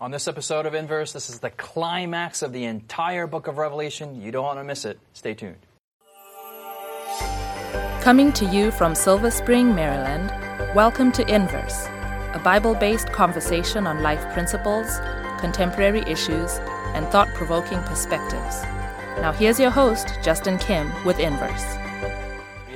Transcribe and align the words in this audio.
On 0.00 0.12
this 0.12 0.28
episode 0.28 0.64
of 0.64 0.74
Inverse, 0.74 1.12
this 1.12 1.28
is 1.28 1.40
the 1.40 1.50
climax 1.50 2.42
of 2.42 2.52
the 2.52 2.66
entire 2.66 3.26
book 3.26 3.48
of 3.48 3.58
Revelation. 3.58 4.22
You 4.22 4.30
don't 4.30 4.44
want 4.44 4.60
to 4.60 4.62
miss 4.62 4.84
it. 4.84 4.96
Stay 5.12 5.34
tuned. 5.34 5.56
Coming 8.00 8.32
to 8.34 8.44
you 8.44 8.70
from 8.70 8.94
Silver 8.94 9.32
Spring, 9.32 9.74
Maryland, 9.74 10.30
welcome 10.72 11.10
to 11.10 11.26
Inverse, 11.26 11.86
a 12.32 12.40
Bible 12.44 12.76
based 12.76 13.10
conversation 13.10 13.88
on 13.88 14.00
life 14.00 14.22
principles, 14.32 15.00
contemporary 15.40 16.02
issues, 16.02 16.58
and 16.94 17.04
thought 17.08 17.26
provoking 17.34 17.82
perspectives. 17.82 18.62
Now, 19.20 19.32
here's 19.32 19.58
your 19.58 19.70
host, 19.70 20.16
Justin 20.22 20.58
Kim, 20.58 20.92
with 21.04 21.18
Inverse. 21.18 21.87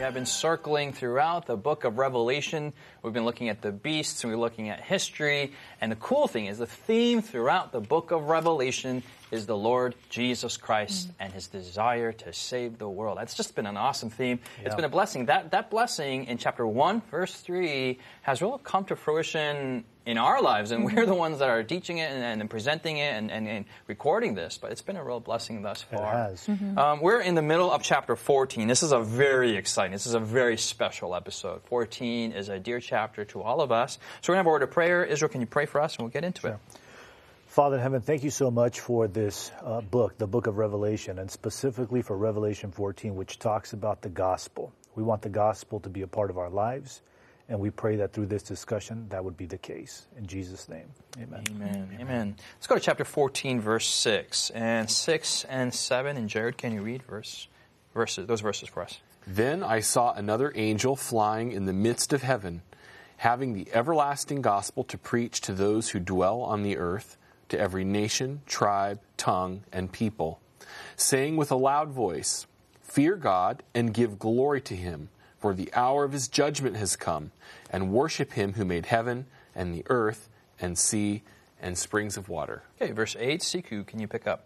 We 0.03 0.05
have 0.05 0.14
been 0.14 0.27
circling 0.27 0.95
throughout 0.95 1.46
the 1.46 1.57
book 1.57 1.85
of 1.85 1.96
Revelation. 1.96 2.73
We've 3.05 3.12
been 3.12 3.25
looking 3.25 3.48
at 3.50 3.62
the 3.62 3.71
beasts 3.71 4.25
and 4.25 4.32
we're 4.32 4.36
looking 4.41 4.68
at 4.68 4.80
history. 4.80 5.53
And 5.80 5.93
the 5.93 5.96
cool 5.96 6.27
thing 6.27 6.46
is, 6.46 6.59
the 6.59 6.67
theme 6.67 7.23
throughout 7.23 7.71
the 7.71 7.79
book 7.79 8.11
of 8.11 8.25
Revelation 8.25 9.04
is 9.32 9.46
the 9.46 9.57
Lord 9.57 9.96
Jesus 10.11 10.57
Christ 10.57 11.09
mm. 11.09 11.14
and 11.18 11.32
his 11.32 11.49
desire 11.49 12.13
to 12.13 12.32
save 12.32 12.79
the 12.79 12.89
world. 12.89 13.18
That's 13.18 13.35
just 13.35 13.57
been 13.57 13.67
an 13.67 13.79
awesome 13.79 14.11
theme. 14.11 14.39
Yeah. 14.58 14.67
It's 14.67 14.75
been 14.77 14.85
a 14.85 14.91
blessing. 14.91 15.27
That, 15.27 15.50
that 15.50 15.71
blessing 15.71 16.27
in 16.27 16.39
chapter 16.39 16.67
1, 16.67 17.03
verse 17.11 17.35
3, 17.35 17.99
has 18.22 18.43
really 18.43 18.58
come 18.63 18.85
to 18.85 18.95
fruition 18.95 19.85
in 20.05 20.18
our 20.18 20.43
lives, 20.43 20.71
and 20.72 20.85
we're 20.85 21.07
the 21.07 21.14
ones 21.14 21.39
that 21.39 21.49
are 21.49 21.63
teaching 21.63 21.99
it 21.99 22.11
and, 22.11 22.41
and 22.41 22.50
presenting 22.50 22.99
it 22.99 23.14
and, 23.14 23.31
and, 23.31 23.49
and, 23.49 23.64
recording 23.86 24.35
this. 24.35 24.58
But 24.58 24.72
it's 24.72 24.82
been 24.82 24.96
a 24.96 25.05
real 25.05 25.21
blessing 25.21 25.63
thus 25.63 25.80
far. 25.83 26.13
It 26.13 26.17
has. 26.17 26.46
Mm-hmm. 26.46 26.79
Um, 26.79 27.00
we're 27.00 27.21
in 27.21 27.35
the 27.35 27.43
middle 27.43 27.71
of 27.71 27.83
chapter 27.83 28.17
14. 28.17 28.69
This 28.69 28.83
is 28.83 28.93
a 28.93 29.00
very 29.00 29.57
exciting. 29.57 29.93
This 29.93 30.07
is 30.07 30.14
a 30.14 30.21
very 30.21 30.58
special 30.58 31.14
episode. 31.14 31.63
14 31.67 32.33
is 32.33 32.48
a 32.48 32.58
dear 32.58 32.80
chapter 32.80 33.25
to 33.27 33.42
all 33.42 33.61
of 33.61 33.72
us. 33.72 33.98
So 34.20 34.33
we're 34.33 34.34
gonna 34.34 34.41
have 34.41 34.47
a 34.47 34.50
word 34.50 34.62
of 34.62 34.70
prayer. 34.72 35.05
Israel, 35.05 35.30
can 35.30 35.41
you 35.41 35.47
pray 35.47 35.67
for 35.67 35.80
us, 35.80 35.97
and 35.97 36.03
we'll 36.05 36.12
get 36.12 36.25
into 36.25 36.42
sure. 36.42 36.50
it. 36.50 36.78
Father 37.53 37.77
in 37.77 37.83
heaven, 37.83 38.01
thank 38.01 38.25
you 38.25 38.31
so 38.31 38.51
much 38.51 38.81
for 38.81 39.06
this 39.06 39.53
uh, 39.62 39.83
book, 39.83 40.17
the 40.17 40.27
book 40.27 40.47
of 40.47 40.56
Revelation, 40.56 41.19
and 41.19 41.31
specifically 41.31 42.00
for 42.00 42.17
Revelation 42.17 42.72
14, 42.72 43.14
which 43.14 43.39
talks 43.39 43.75
about 43.75 44.00
the 44.00 44.09
gospel. 44.09 44.72
We 44.94 45.03
want 45.03 45.20
the 45.20 45.28
gospel 45.28 45.78
to 45.81 45.91
be 45.91 46.00
a 46.00 46.06
part 46.06 46.31
of 46.31 46.39
our 46.39 46.48
lives. 46.48 47.03
And 47.50 47.61
we 47.61 47.69
pray 47.69 47.97
that 47.97 48.14
through 48.14 48.28
this 48.28 48.42
discussion, 48.42 49.06
that 49.11 49.22
would 49.22 49.36
be 49.36 49.44
the 49.44 49.59
case. 49.59 50.06
In 50.17 50.27
Jesus' 50.27 50.67
name, 50.67 50.86
amen. 51.19 51.44
Amen. 51.50 51.69
Amen. 51.75 51.98
amen. 52.00 52.36
Let's 52.55 52.67
go 52.69 52.77
to 52.77 52.81
chapter 52.81 53.05
14, 53.05 53.61
verse 53.61 53.87
6. 53.87 54.48
And 54.48 54.91
6 54.91 55.44
and 55.44 55.75
7. 55.75 56.16
And 56.16 56.31
Jared, 56.31 56.56
can 56.56 56.72
you 56.72 56.81
read 56.81 57.03
verse, 57.03 57.48
verses, 57.92 58.27
those 58.27 58.41
verses 58.41 58.70
for 58.70 58.83
us? 58.83 58.98
Then 59.27 59.62
I 59.62 59.81
saw 59.81 60.14
another 60.14 60.55
angel 60.55 60.97
flying 60.97 61.53
in 61.53 61.66
the 61.66 61.75
midst 61.75 62.14
of 62.14 62.22
heaven, 62.22 62.62
having 63.19 63.53
the 63.53 63.69
everlasting 63.75 64.41
gospel 64.41 64.84
to 64.84 64.97
preach 64.97 65.42
to 65.42 65.53
those 65.53 65.91
who 65.91 66.00
dwell 66.00 66.41
on 66.41 66.62
the 66.62 66.78
earth, 66.78 67.19
to 67.53 67.61
every 67.61 67.84
nation, 67.84 68.41
tribe, 68.47 68.98
tongue, 69.17 69.62
and 69.72 69.92
people, 69.92 70.41
saying 70.97 71.36
with 71.36 71.53
a 71.53 71.56
loud 71.56 71.91
voice, 71.91 72.47
Fear 72.83 73.17
God 73.17 73.62
and 73.75 73.94
give 73.94 74.19
glory 74.19 74.61
to 74.62 74.75
him 74.75 75.11
for 75.39 75.55
the 75.55 75.70
hour 75.75 76.05
of 76.05 76.12
his 76.12 76.28
judgment 76.28 76.77
has 76.77 76.94
come, 76.94 77.33
and 77.69 77.92
worship 77.92 78.33
him 78.33 78.55
who 78.55 78.64
made 78.64 78.86
heaven 78.86 79.27
and 79.55 79.75
the 79.75 79.84
earth 79.91 80.28
and 80.61 80.78
sea 80.78 81.22
and 81.61 81.77
springs 81.77 82.17
of 82.17 82.28
water. 82.28 82.62
Okay, 82.81 82.92
verse 82.92 83.17
8, 83.19 83.41
Sikhu, 83.41 83.84
can 83.84 83.98
you 83.98 84.06
pick 84.06 84.27
up? 84.27 84.44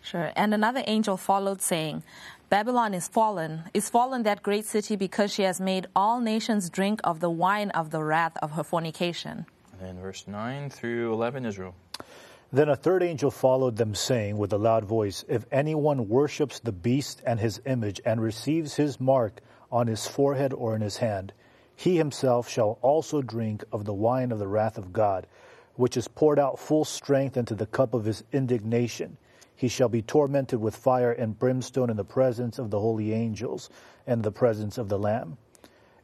Sure. 0.00 0.32
And 0.34 0.52
another 0.54 0.82
angel 0.86 1.16
followed, 1.16 1.60
saying, 1.60 2.02
Babylon 2.48 2.94
is 2.94 3.06
fallen, 3.06 3.64
is 3.74 3.90
fallen 3.90 4.24
that 4.24 4.42
great 4.42 4.64
city 4.64 4.96
because 4.96 5.32
she 5.32 5.42
has 5.42 5.60
made 5.60 5.86
all 5.94 6.20
nations 6.20 6.70
drink 6.70 7.00
of 7.04 7.20
the 7.20 7.30
wine 7.30 7.70
of 7.70 7.90
the 7.90 8.02
wrath 8.02 8.36
of 8.42 8.52
her 8.52 8.64
fornication. 8.64 9.46
And 9.80 10.00
verse 10.00 10.26
9 10.26 10.70
through 10.70 11.12
11, 11.12 11.46
Israel. 11.46 11.74
Then 12.52 12.68
a 12.68 12.74
third 12.74 13.04
angel 13.04 13.30
followed 13.30 13.76
them, 13.76 13.94
saying 13.94 14.36
with 14.36 14.52
a 14.52 14.58
loud 14.58 14.84
voice, 14.84 15.24
If 15.28 15.46
anyone 15.52 16.08
worships 16.08 16.58
the 16.58 16.72
beast 16.72 17.22
and 17.24 17.38
his 17.38 17.60
image 17.64 18.00
and 18.04 18.20
receives 18.20 18.74
his 18.74 18.98
mark 18.98 19.40
on 19.70 19.86
his 19.86 20.08
forehead 20.08 20.52
or 20.52 20.74
in 20.74 20.80
his 20.80 20.96
hand, 20.96 21.32
he 21.76 21.96
himself 21.96 22.48
shall 22.48 22.78
also 22.82 23.22
drink 23.22 23.64
of 23.70 23.84
the 23.84 23.94
wine 23.94 24.32
of 24.32 24.40
the 24.40 24.48
wrath 24.48 24.78
of 24.78 24.92
God, 24.92 25.28
which 25.76 25.96
is 25.96 26.08
poured 26.08 26.40
out 26.40 26.58
full 26.58 26.84
strength 26.84 27.36
into 27.36 27.54
the 27.54 27.66
cup 27.66 27.94
of 27.94 28.04
his 28.04 28.24
indignation. 28.32 29.16
He 29.54 29.68
shall 29.68 29.88
be 29.88 30.02
tormented 30.02 30.60
with 30.60 30.74
fire 30.74 31.12
and 31.12 31.38
brimstone 31.38 31.88
in 31.88 31.96
the 31.96 32.04
presence 32.04 32.58
of 32.58 32.70
the 32.70 32.80
holy 32.80 33.12
angels 33.12 33.70
and 34.08 34.24
the 34.24 34.32
presence 34.32 34.76
of 34.76 34.88
the 34.88 34.98
Lamb. 34.98 35.36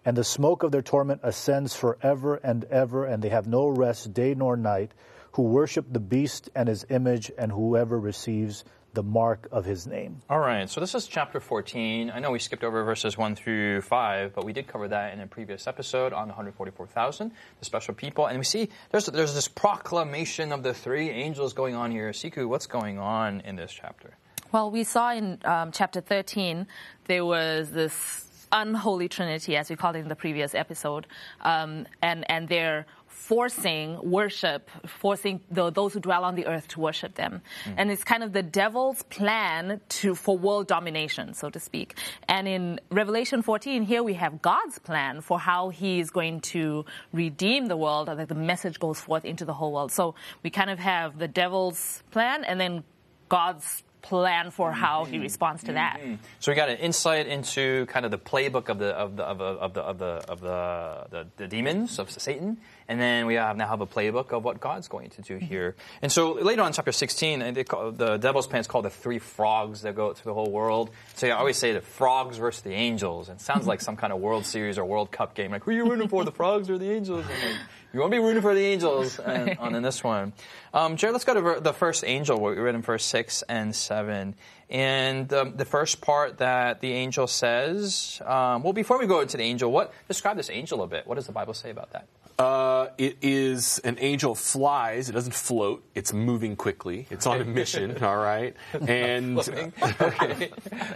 And 0.04 0.16
the 0.16 0.22
smoke 0.22 0.62
of 0.62 0.70
their 0.70 0.82
torment 0.82 1.22
ascends 1.24 1.74
forever 1.74 2.36
and 2.36 2.64
ever, 2.66 3.04
and 3.04 3.20
they 3.20 3.30
have 3.30 3.48
no 3.48 3.66
rest 3.66 4.14
day 4.14 4.34
nor 4.34 4.56
night, 4.56 4.92
who 5.36 5.42
worship 5.42 5.84
the 5.92 6.00
beast 6.00 6.48
and 6.54 6.66
his 6.66 6.86
image, 6.88 7.30
and 7.36 7.52
whoever 7.52 8.00
receives 8.00 8.64
the 8.94 9.02
mark 9.02 9.46
of 9.52 9.66
his 9.66 9.86
name. 9.86 10.22
All 10.30 10.38
right, 10.38 10.70
so 10.70 10.80
this 10.80 10.94
is 10.94 11.06
chapter 11.06 11.40
14. 11.40 12.10
I 12.10 12.18
know 12.20 12.30
we 12.30 12.38
skipped 12.38 12.64
over 12.64 12.82
verses 12.84 13.18
1 13.18 13.36
through 13.36 13.82
5, 13.82 14.34
but 14.34 14.46
we 14.46 14.54
did 14.54 14.66
cover 14.66 14.88
that 14.88 15.12
in 15.12 15.20
a 15.20 15.26
previous 15.26 15.66
episode 15.66 16.14
on 16.14 16.28
the 16.28 16.32
144,000, 16.32 17.30
the 17.58 17.64
special 17.66 17.92
people. 17.92 18.24
And 18.24 18.38
we 18.38 18.44
see 18.44 18.70
there's, 18.90 19.04
there's 19.04 19.34
this 19.34 19.46
proclamation 19.46 20.52
of 20.52 20.62
the 20.62 20.72
three 20.72 21.10
angels 21.10 21.52
going 21.52 21.74
on 21.74 21.90
here. 21.90 22.12
Sikhu, 22.12 22.48
what's 22.48 22.66
going 22.66 22.98
on 22.98 23.42
in 23.42 23.56
this 23.56 23.70
chapter? 23.70 24.16
Well, 24.52 24.70
we 24.70 24.84
saw 24.84 25.12
in 25.12 25.38
um, 25.44 25.70
chapter 25.70 26.00
13, 26.00 26.66
there 27.08 27.26
was 27.26 27.72
this 27.72 28.24
unholy 28.52 29.08
trinity, 29.08 29.54
as 29.56 29.68
we 29.68 29.76
called 29.76 29.96
it 29.96 29.98
in 29.98 30.08
the 30.08 30.16
previous 30.16 30.54
episode, 30.54 31.06
um, 31.42 31.86
and, 32.00 32.24
and 32.30 32.48
they're 32.48 32.86
forcing 33.26 33.98
worship, 34.08 34.70
forcing 34.86 35.40
the, 35.50 35.70
those 35.70 35.92
who 35.92 36.00
dwell 36.00 36.22
on 36.22 36.36
the 36.36 36.46
earth 36.46 36.68
to 36.68 36.80
worship 36.80 37.16
them. 37.16 37.42
Mm. 37.64 37.74
And 37.76 37.90
it's 37.90 38.04
kind 38.04 38.22
of 38.22 38.32
the 38.32 38.42
devil's 38.42 39.02
plan 39.04 39.80
to, 40.00 40.14
for 40.14 40.38
world 40.38 40.68
domination, 40.68 41.34
so 41.34 41.50
to 41.50 41.58
speak. 41.58 41.98
And 42.28 42.46
in 42.46 42.80
Revelation 42.90 43.42
14, 43.42 43.82
here 43.82 44.04
we 44.04 44.14
have 44.14 44.40
God's 44.42 44.78
plan 44.78 45.22
for 45.22 45.40
how 45.40 45.70
he 45.70 45.98
is 45.98 46.10
going 46.10 46.40
to 46.52 46.84
redeem 47.12 47.66
the 47.66 47.76
world, 47.76 48.06
that 48.06 48.28
the 48.28 48.34
message 48.36 48.78
goes 48.78 49.00
forth 49.00 49.24
into 49.24 49.44
the 49.44 49.54
whole 49.54 49.72
world. 49.72 49.90
So 49.90 50.14
we 50.44 50.50
kind 50.50 50.70
of 50.70 50.78
have 50.78 51.18
the 51.18 51.28
devil's 51.28 52.04
plan 52.12 52.44
and 52.44 52.60
then 52.60 52.84
God's 53.28 53.82
plan 54.06 54.52
for 54.52 54.70
how 54.70 55.04
he 55.04 55.16
mm-hmm. 55.16 55.22
responds 55.22 55.64
to 55.64 55.72
that. 55.72 55.98
Mm-hmm. 55.98 56.14
So 56.38 56.52
we 56.52 56.56
got 56.56 56.68
an 56.68 56.78
insight 56.78 57.26
into 57.26 57.86
kind 57.86 58.04
of 58.04 58.12
the 58.12 58.18
playbook 58.18 58.68
of 58.68 58.78
the 58.78 58.90
of 58.90 59.16
the 59.16 59.24
of 59.24 59.38
the 59.38 59.44
of 59.44 59.72
the 59.74 59.80
of 59.80 59.98
the, 59.98 60.04
of 60.04 60.40
the, 60.40 61.06
the, 61.10 61.26
the 61.36 61.48
demons 61.48 61.98
of 61.98 62.10
Satan, 62.10 62.58
and 62.86 63.00
then 63.00 63.26
we 63.26 63.34
have 63.34 63.56
now 63.56 63.66
have 63.66 63.80
a 63.80 63.86
playbook 63.86 64.32
of 64.32 64.44
what 64.44 64.60
God's 64.60 64.86
going 64.86 65.10
to 65.10 65.22
do 65.22 65.36
mm-hmm. 65.36 65.46
here. 65.46 65.74
And 66.02 66.12
so 66.12 66.34
later 66.34 66.62
on, 66.62 66.68
in 66.68 66.72
chapter 66.72 66.92
16, 66.92 67.64
call, 67.64 67.90
the 67.90 68.16
devil's 68.16 68.46
plan 68.46 68.60
is 68.60 68.68
called 68.68 68.84
the 68.84 68.90
three 68.90 69.18
frogs 69.18 69.82
that 69.82 69.96
go 69.96 70.12
through 70.12 70.30
the 70.30 70.34
whole 70.34 70.52
world. 70.52 70.90
So 71.14 71.26
I 71.26 71.32
always 71.32 71.56
say 71.56 71.72
the 71.72 71.80
frogs 71.80 72.38
versus 72.38 72.62
the 72.62 72.72
angels. 72.72 73.28
It 73.28 73.40
sounds 73.40 73.66
like 73.66 73.80
some 73.80 73.96
kind 73.96 74.12
of 74.12 74.20
World 74.20 74.46
Series 74.46 74.78
or 74.78 74.84
World 74.84 75.10
Cup 75.10 75.34
game. 75.34 75.50
Like, 75.50 75.64
who 75.64 75.72
are 75.72 75.74
you 75.74 75.90
rooting 75.90 76.08
for, 76.08 76.24
the 76.24 76.32
frogs 76.32 76.70
or 76.70 76.78
the 76.78 76.90
angels? 76.90 77.26
Like, 77.26 77.56
you 77.96 78.00
won't 78.00 78.12
be 78.12 78.18
rooting 78.18 78.42
for 78.42 78.54
the 78.54 78.60
angels 78.60 79.18
and, 79.18 79.56
on 79.58 79.74
in 79.74 79.82
this 79.82 80.04
one. 80.04 80.34
Um, 80.74 80.98
Jared, 80.98 81.14
let's 81.14 81.24
go 81.24 81.54
to 81.54 81.60
the 81.60 81.72
first 81.72 82.04
angel, 82.06 82.38
what 82.38 82.54
we 82.54 82.60
read 82.60 82.74
in 82.74 82.82
verse 82.82 83.06
6 83.06 83.42
and 83.48 83.74
7. 83.74 84.34
And 84.68 85.32
um, 85.32 85.56
the 85.56 85.64
first 85.64 86.02
part 86.02 86.36
that 86.36 86.82
the 86.82 86.92
angel 86.92 87.26
says, 87.26 88.20
um, 88.26 88.62
well, 88.62 88.74
before 88.74 88.98
we 88.98 89.06
go 89.06 89.20
into 89.20 89.38
the 89.38 89.44
angel, 89.44 89.72
what 89.72 89.94
describe 90.08 90.36
this 90.36 90.50
angel 90.50 90.82
a 90.82 90.86
bit. 90.86 91.06
What 91.06 91.14
does 91.14 91.24
the 91.24 91.32
Bible 91.32 91.54
say 91.54 91.70
about 91.70 91.92
that? 91.92 92.06
Uh, 92.38 92.88
it 92.98 93.16
is 93.22 93.78
an 93.78 93.96
angel 93.98 94.34
flies. 94.34 95.08
It 95.08 95.12
doesn't 95.12 95.34
float. 95.34 95.82
It's 95.94 96.12
moving 96.12 96.54
quickly. 96.54 97.06
It's 97.10 97.26
on 97.26 97.40
a 97.40 97.44
mission. 97.44 98.02
all 98.04 98.16
right. 98.16 98.54
And 98.86 99.38
okay. 99.48 99.72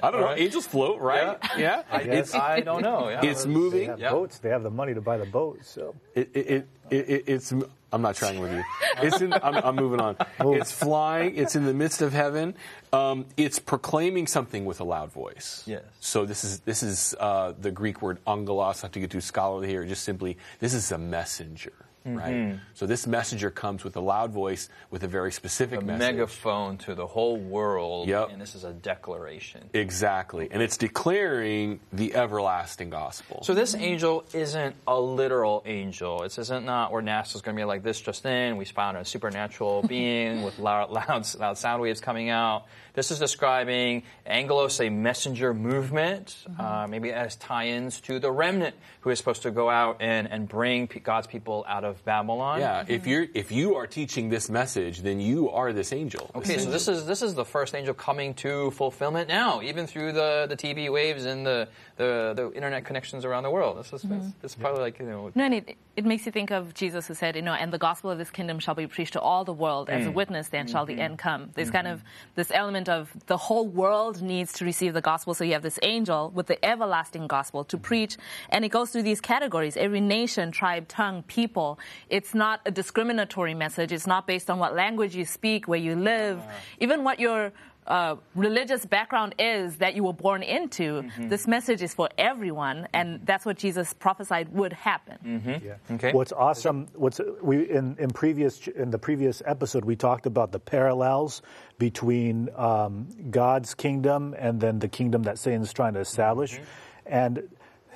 I 0.03 0.11
don't 0.11 0.21
know. 0.21 0.27
Right. 0.27 0.39
Angels 0.39 0.67
float, 0.67 1.01
right? 1.01 1.39
Yeah. 1.57 1.59
yeah? 1.59 1.83
I, 1.91 2.03
guess, 2.05 2.35
I 2.35 2.61
don't 2.61 2.83
know. 2.83 3.09
Yeah. 3.11 3.25
It's 3.25 3.47
moving. 3.47 3.81
They 3.81 3.87
have 3.87 3.99
yeah. 3.99 4.11
boats. 4.11 4.39
They 4.39 4.51
have 4.51 4.63
the 4.63 4.71
money 4.71 4.95
to 4.95 5.01
buy 5.01 5.17
the 5.17 5.25
boats. 5.25 5.69
So 5.69 5.95
it, 6.15 6.31
it, 6.35 6.47
it, 6.47 6.67
it 6.91 7.25
it's 7.27 7.53
I'm 7.93 8.03
not 8.03 8.17
trying 8.17 8.41
with 8.41 8.53
you. 8.53 8.63
It's 9.03 9.21
in, 9.23 9.33
I'm, 9.33 9.55
I'm 9.55 9.77
moving 9.77 10.01
on. 10.01 10.17
It's 10.41 10.73
flying. 10.73 11.37
It's 11.37 11.57
in 11.57 11.65
the 11.65 11.73
midst 11.73 12.03
of 12.03 12.13
heaven. 12.13 12.55
Um, 12.93 13.25
it's 13.39 13.59
proclaiming 13.59 14.27
something 14.27 14.67
with 14.67 14.81
a 14.81 14.85
loud 14.85 15.11
voice. 15.11 15.63
Yes. 15.67 15.83
So 16.01 16.27
this 16.27 16.45
is 16.45 16.61
this 16.61 16.83
is 16.83 17.15
uh, 17.19 17.55
the 17.59 17.71
Greek 17.71 18.03
word 18.03 18.19
angelos. 18.27 18.83
I 18.83 18.87
have 18.87 18.93
to 18.93 19.01
get 19.01 19.11
too 19.11 19.23
scholarly 19.23 19.69
here. 19.69 19.87
Just 19.87 20.05
simply, 20.05 20.37
this 20.59 20.75
is 20.75 20.93
a 20.93 20.99
messenger. 20.99 21.73
Mm-hmm. 22.07 22.17
right? 22.17 22.59
So 22.75 22.87
this 22.87 23.07
messenger 23.07 23.51
comes 23.51 23.85
with 23.85 23.95
a 23.97 24.01
loud 24.01 24.31
voice 24.33 24.69
with 24.91 25.03
a 25.03 25.09
very 25.09 25.31
specific 25.31 25.83
a 25.83 25.85
message. 25.85 25.99
megaphone 25.99 26.79
to 26.79 26.95
the 26.95 27.07
whole 27.07 27.37
world. 27.37 28.09
Yep. 28.09 28.31
And 28.33 28.41
this 28.41 28.55
is 28.55 28.65
a 28.65 28.73
declaration. 28.73 29.69
Exactly. 29.75 30.49
And 30.51 30.63
it's 30.63 30.79
declaring 30.79 31.81
the 31.93 32.15
everlasting 32.15 32.89
gospel. 32.91 33.43
So 33.43 33.53
this 33.53 33.75
angel 33.75 34.25
isn't 34.33 34.75
a 34.87 34.99
literal 34.99 35.63
angel. 35.67 36.23
It 36.23 36.39
isn't 36.39 36.65
not 36.65 36.91
where 36.91 37.03
NASA's 37.03 37.43
going 37.43 37.57
to 37.57 37.61
be 37.61 37.65
like 37.65 37.83
this 37.83 38.01
just 38.01 38.25
in. 38.25 38.57
We 38.57 38.65
found 38.65 38.97
a 38.97 39.05
supernatural 39.05 39.83
being 39.89 40.43
with 40.43 40.59
loud, 40.59 40.91
loud, 40.91 41.27
loud 41.39 41.59
sound 41.59 41.83
waves 41.83 42.01
coming 42.01 42.31
out. 42.31 42.65
This 42.95 43.11
is 43.11 43.19
describing 43.19 44.05
Angelos, 44.25 44.81
a 44.81 44.89
messenger 44.89 45.53
movement. 45.53 46.37
Mm-hmm. 46.49 46.61
Uh, 46.61 46.87
maybe 46.87 47.13
as 47.13 47.37
tie-ins 47.37 48.01
to 48.03 48.19
the 48.19 48.33
remnant 48.33 48.75
who 49.01 49.11
is 49.11 49.19
supposed 49.19 49.43
to 49.43 49.51
go 49.51 49.69
out 49.69 49.99
and, 50.01 50.31
and 50.31 50.49
bring 50.49 50.89
God's 51.05 51.27
people 51.27 51.65
out 51.69 51.85
of 51.85 51.91
of 51.91 52.03
Babylon. 52.05 52.61
Yeah, 52.61 52.85
if 52.89 53.03
mm-hmm. 53.03 53.11
you're 53.11 53.27
if 53.35 53.53
you 53.53 53.75
are 53.75 53.87
teaching 53.87 54.31
this 54.31 54.49
message, 54.49 55.03
then 55.03 55.21
you 55.21 55.51
are 55.51 55.73
this 55.73 55.93
angel. 55.93 56.31
Okay, 56.35 56.57
so 56.57 56.71
this 56.71 56.89
is 56.89 57.05
this 57.05 57.21
is 57.21 57.35
the 57.35 57.45
first 57.45 57.75
angel 57.75 57.93
coming 57.93 58.33
to 58.35 58.71
fulfillment 58.71 59.29
now, 59.29 59.61
even 59.61 59.87
through 59.87 60.13
the, 60.13 60.47
the 60.49 60.57
TV 60.57 60.91
waves 60.91 61.27
and 61.27 61.45
the, 61.45 61.69
the, 61.97 62.33
the 62.35 62.53
internet 62.53 62.85
connections 62.85 63.25
around 63.25 63.43
the 63.43 63.51
world. 63.51 63.79
This 63.79 63.93
is 63.93 64.03
mm-hmm. 64.05 64.31
this 64.41 64.53
is 64.53 64.57
probably 64.57 64.81
like 64.81 64.99
you 64.99 65.07
know 65.07 65.31
No, 65.35 65.45
and 65.45 65.55
it, 65.55 65.77
it 65.97 66.07
makes 66.07 66.25
you 66.25 66.33
think 66.33 66.51
of 66.51 66.73
Jesus 66.73 67.09
who 67.09 67.15
said, 67.15 67.37
you 67.37 67.43
know, 67.43 67.53
and 67.53 67.73
the 67.73 67.79
gospel 67.79 68.11
of 68.11 68.17
this 68.17 68.31
kingdom 68.31 68.59
shall 68.59 68.75
be 68.75 68.87
preached 68.87 69.13
to 69.15 69.21
all 69.21 69.45
the 69.45 69.53
world 69.53 69.91
as 69.91 70.07
a 70.07 70.11
mm. 70.11 70.15
witness, 70.15 70.49
then 70.49 70.67
shall 70.67 70.87
the 70.87 70.95
mm-hmm. 70.95 71.03
end 71.03 71.19
come. 71.19 71.51
There's 71.55 71.71
kind 71.71 71.89
of 71.89 72.03
this 72.37 72.51
element 72.55 72.80
of 72.89 73.13
the 73.27 73.37
whole 73.37 73.67
world 73.67 74.23
needs 74.23 74.53
to 74.55 74.65
receive 74.65 74.95
the 74.95 75.01
gospel. 75.01 75.35
So 75.35 75.45
you 75.45 75.53
have 75.53 75.63
this 75.63 75.79
angel 75.83 76.31
with 76.35 76.47
the 76.47 76.65
everlasting 76.65 77.27
gospel 77.27 77.65
to 77.65 77.79
preach, 77.79 78.17
and 78.49 78.65
it 78.65 78.71
goes 78.71 78.91
through 78.91 79.03
these 79.03 79.21
categories 79.21 79.77
every 79.77 80.01
nation, 80.01 80.51
tribe, 80.51 80.89
tongue, 80.89 81.23
people. 81.25 81.79
It's 82.09 82.35
not 82.35 82.61
a 82.65 82.71
discriminatory 82.71 83.55
message. 83.55 83.93
It's 83.93 84.07
not 84.07 84.27
based 84.27 84.51
on 84.51 84.59
what 84.59 84.75
language 84.75 85.15
you 85.15 85.25
speak, 85.25 85.69
where 85.69 85.79
you 85.79 85.95
live, 85.95 86.41
ah. 86.43 86.53
even 86.79 87.05
what 87.05 87.21
your 87.21 87.53
uh, 87.87 88.17
religious 88.35 88.85
background 88.87 89.35
is 89.39 89.77
that 89.77 89.95
you 89.95 90.05
were 90.05 90.13
born 90.13 90.43
into. 90.43 91.11
This 91.19 91.47
message 91.47 91.83
is 91.83 91.93
for 91.95 92.09
everyone, 92.19 92.87
and 92.93 93.21
that's 93.25 93.45
what 93.45 93.59
Jesus 93.59 93.93
prophesied 93.95 94.53
would 94.53 94.73
happen. 94.73 95.61
Yeah. 95.65 95.95
Okay. 95.95 96.13
What's 96.13 96.33
awesome? 96.33 96.89
What's 96.95 97.21
we 97.43 97.69
in, 97.69 97.97
in 97.99 98.11
previous 98.11 98.69
in 98.69 98.91
the 98.91 98.99
previous 98.99 99.43
episode 99.45 99.85
we 99.85 99.97
talked 99.97 100.27
about 100.27 100.53
the 100.53 100.61
parallels 100.61 101.43
between 101.79 102.49
um, 102.55 103.09
God's 103.31 103.75
kingdom 103.75 104.35
and 104.39 104.61
then 104.61 104.79
the 104.79 104.89
kingdom 104.89 105.25
that 105.25 105.39
Satan's 105.39 105.73
trying 105.73 105.95
to 105.95 106.01
establish, 106.01 106.61
and 107.07 107.43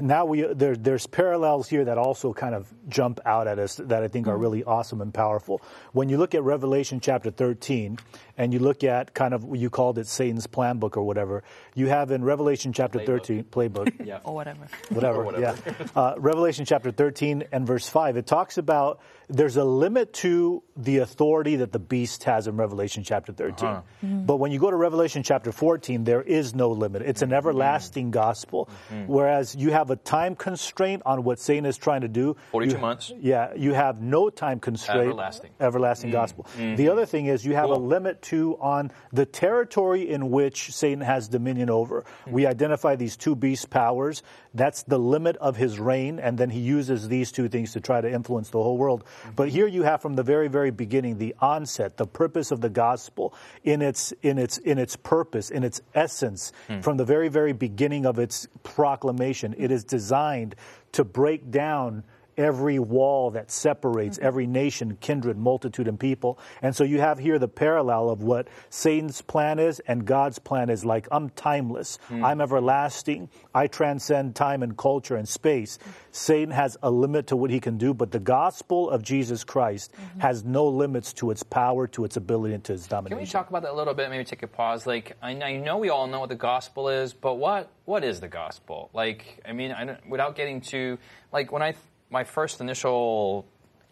now 0.00 0.24
we 0.24 0.42
there, 0.42 0.76
there's 0.76 1.06
parallels 1.06 1.68
here 1.68 1.84
that 1.84 1.98
also 1.98 2.32
kind 2.32 2.54
of 2.54 2.72
jump 2.88 3.20
out 3.24 3.46
at 3.46 3.58
us 3.58 3.76
that 3.76 4.02
I 4.02 4.08
think 4.08 4.26
are 4.26 4.36
really 4.36 4.64
awesome 4.64 5.00
and 5.00 5.12
powerful. 5.12 5.62
When 5.92 6.08
you 6.08 6.18
look 6.18 6.34
at 6.34 6.42
Revelation 6.42 7.00
chapter 7.00 7.30
13 7.30 7.98
and 8.36 8.52
you 8.52 8.58
look 8.58 8.82
at 8.82 9.14
kind 9.14 9.34
of 9.34 9.54
you 9.54 9.70
called 9.70 9.98
it 9.98 10.06
Satan's 10.06 10.46
plan 10.46 10.78
book 10.78 10.96
or 10.96 11.02
whatever, 11.02 11.44
you 11.74 11.86
have 11.88 12.10
in 12.10 12.24
Revelation 12.24 12.72
chapter 12.72 12.98
13 13.04 13.44
playbook 13.44 13.92
yeah. 14.04 14.20
Or 14.24 14.34
whatever. 14.34 14.66
whatever. 14.90 15.22
whatever. 15.22 15.64
Yeah. 15.68 15.86
Uh, 15.94 16.14
Revelation 16.18 16.64
chapter 16.64 16.90
13 16.90 17.44
and 17.52 17.66
verse 17.66 17.88
5, 17.88 18.16
it 18.16 18.26
talks 18.26 18.58
about 18.58 19.00
there's 19.28 19.56
a 19.56 19.64
limit 19.64 20.12
to 20.14 20.62
the 20.76 20.98
authority 20.98 21.56
that 21.56 21.72
the 21.72 21.78
beast 21.78 22.24
has 22.24 22.46
in 22.46 22.56
Revelation 22.56 23.04
chapter 23.04 23.32
13. 23.32 23.68
Uh-huh. 23.68 23.82
But 24.02 24.36
when 24.36 24.52
you 24.52 24.58
go 24.58 24.70
to 24.70 24.76
Revelation 24.76 25.22
chapter 25.22 25.52
14, 25.52 26.04
there 26.04 26.22
is 26.22 26.54
no 26.54 26.70
limit. 26.70 27.02
It's 27.02 27.22
an 27.22 27.32
everlasting 27.32 28.10
gospel. 28.10 28.68
Whereas 29.06 29.54
you 29.54 29.70
have 29.70 29.83
a 29.90 29.96
time 29.96 30.34
constraint 30.34 31.02
on 31.06 31.24
what 31.24 31.38
Satan 31.38 31.66
is 31.66 31.76
trying 31.76 32.02
to 32.02 32.08
do. 32.08 32.36
42 32.50 32.74
You- 32.74 32.80
months. 32.80 33.12
Yeah, 33.20 33.52
you 33.54 33.74
have 33.74 34.00
no 34.00 34.30
time 34.30 34.60
constraint. 34.60 35.08
Everlasting. 35.08 35.50
Everlasting 35.60 36.10
mm. 36.10 36.12
gospel. 36.12 36.46
Mm. 36.56 36.76
The 36.76 36.88
other 36.88 37.06
thing 37.06 37.26
is 37.26 37.44
you 37.44 37.54
have 37.54 37.70
a 37.70 37.74
limit 37.74 38.22
to 38.22 38.56
on 38.60 38.90
the 39.12 39.26
territory 39.26 40.10
in 40.10 40.30
which 40.30 40.72
Satan 40.72 41.00
has 41.00 41.28
dominion 41.28 41.70
over. 41.70 42.04
Mm. 42.26 42.32
We 42.32 42.46
identify 42.46 42.96
these 42.96 43.16
two 43.16 43.34
beast 43.34 43.70
powers. 43.70 44.22
That's 44.54 44.82
the 44.84 44.98
limit 44.98 45.36
of 45.36 45.56
his 45.56 45.78
reign, 45.78 46.18
and 46.18 46.38
then 46.38 46.50
he 46.50 46.60
uses 46.60 47.08
these 47.08 47.32
two 47.32 47.48
things 47.48 47.72
to 47.72 47.80
try 47.80 48.00
to 48.00 48.10
influence 48.10 48.50
the 48.50 48.62
whole 48.62 48.78
world. 48.78 49.04
Mm-hmm. 49.04 49.30
But 49.36 49.48
here 49.48 49.66
you 49.66 49.82
have 49.82 50.00
from 50.00 50.14
the 50.14 50.22
very, 50.22 50.48
very 50.48 50.70
beginning 50.70 51.18
the 51.18 51.34
onset, 51.40 51.96
the 51.96 52.06
purpose 52.06 52.50
of 52.50 52.60
the 52.60 52.70
gospel 52.70 53.34
in 53.64 53.82
its 53.82 54.12
in 54.22 54.38
its 54.38 54.58
in 54.58 54.78
its 54.78 54.96
purpose, 54.96 55.50
in 55.50 55.64
its 55.64 55.80
essence, 55.94 56.52
hmm. 56.68 56.80
from 56.80 56.96
the 56.96 57.04
very, 57.04 57.28
very 57.28 57.52
beginning 57.52 58.06
of 58.06 58.18
its 58.18 58.46
proclamation. 58.62 59.54
It 59.58 59.70
is 59.74 59.84
designed 59.84 60.54
to 60.92 61.04
break 61.04 61.50
down 61.50 62.04
every 62.36 62.78
wall 62.78 63.30
that 63.32 63.50
separates 63.50 64.18
mm-hmm. 64.18 64.26
every 64.26 64.46
nation, 64.46 64.96
kindred, 65.00 65.36
multitude, 65.36 65.88
and 65.88 65.98
people. 65.98 66.38
And 66.62 66.74
so 66.74 66.84
you 66.84 67.00
have 67.00 67.18
here 67.18 67.38
the 67.38 67.48
parallel 67.48 68.10
of 68.10 68.22
what 68.22 68.48
Satan's 68.70 69.20
plan 69.22 69.58
is 69.58 69.80
and 69.80 70.04
God's 70.04 70.38
plan 70.38 70.70
is 70.70 70.84
like, 70.84 71.08
I'm 71.10 71.30
timeless, 71.30 71.98
hmm. 72.08 72.24
I'm 72.24 72.40
everlasting, 72.40 73.28
I 73.54 73.66
transcend 73.66 74.34
time 74.34 74.62
and 74.62 74.76
culture 74.76 75.16
and 75.16 75.28
space. 75.28 75.78
Satan 76.10 76.52
has 76.52 76.76
a 76.82 76.90
limit 76.90 77.28
to 77.28 77.36
what 77.36 77.50
he 77.50 77.60
can 77.60 77.78
do, 77.78 77.94
but 77.94 78.10
the 78.10 78.20
gospel 78.20 78.90
of 78.90 79.02
Jesus 79.02 79.44
Christ 79.44 79.92
mm-hmm. 79.92 80.20
has 80.20 80.44
no 80.44 80.66
limits 80.66 81.12
to 81.14 81.30
its 81.30 81.42
power, 81.42 81.86
to 81.88 82.04
its 82.04 82.16
ability, 82.16 82.54
and 82.54 82.64
to 82.64 82.72
its 82.72 82.86
Can 82.86 83.16
we 83.16 83.26
talk 83.26 83.48
about 83.50 83.62
that 83.62 83.72
a 83.72 83.76
little 83.76 83.94
bit? 83.94 84.10
Maybe 84.10 84.24
take 84.24 84.42
a 84.42 84.48
pause. 84.48 84.86
Like, 84.86 85.16
I 85.22 85.34
know, 85.34 85.78
we 85.78 85.88
all 85.88 86.06
know 86.06 86.20
what 86.20 86.28
the 86.28 86.34
gospel 86.34 86.88
is, 86.88 87.12
but 87.12 87.34
what 87.34 87.70
what 87.84 88.04
is 88.04 88.20
the 88.20 88.28
gospel? 88.28 88.90
Like, 88.92 89.40
I 89.46 89.52
mean, 89.52 89.72
I 89.72 89.84
don't, 89.84 90.08
without 90.08 90.36
getting 90.36 90.60
to 90.62 90.98
like 91.32 91.52
when 91.52 91.62
I 91.62 91.74
my 92.14 92.24
first 92.24 92.60
initial 92.60 93.44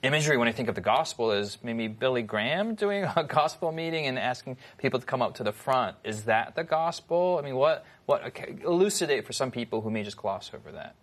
imagery 0.05 0.37
when 0.37 0.47
I 0.49 0.53
think 0.53 0.69
of 0.69 0.75
the 0.77 0.81
gospel 0.81 1.33
is 1.33 1.59
maybe 1.63 1.89
Billy 1.89 2.23
Graham 2.23 2.75
doing 2.77 3.05
a 3.17 3.25
gospel 3.25 3.73
meeting 3.73 4.07
and 4.07 4.19
asking 4.19 4.57
people 4.79 5.01
to 5.01 5.05
come 5.05 5.21
up 5.21 5.35
to 5.35 5.43
the 5.45 5.53
front. 5.53 5.97
Is 6.05 6.25
that 6.25 6.55
the 6.55 6.65
gospel? 6.65 7.39
I 7.39 7.45
mean, 7.45 7.57
what 7.57 7.85
what 8.07 8.25
okay, 8.29 8.55
elucidate 8.65 9.27
for 9.27 9.33
some 9.33 9.51
people 9.51 9.81
who 9.83 9.91
may 9.91 10.05
just 10.05 10.17
gloss 10.17 10.53
over 10.55 10.73
that. 10.73 10.95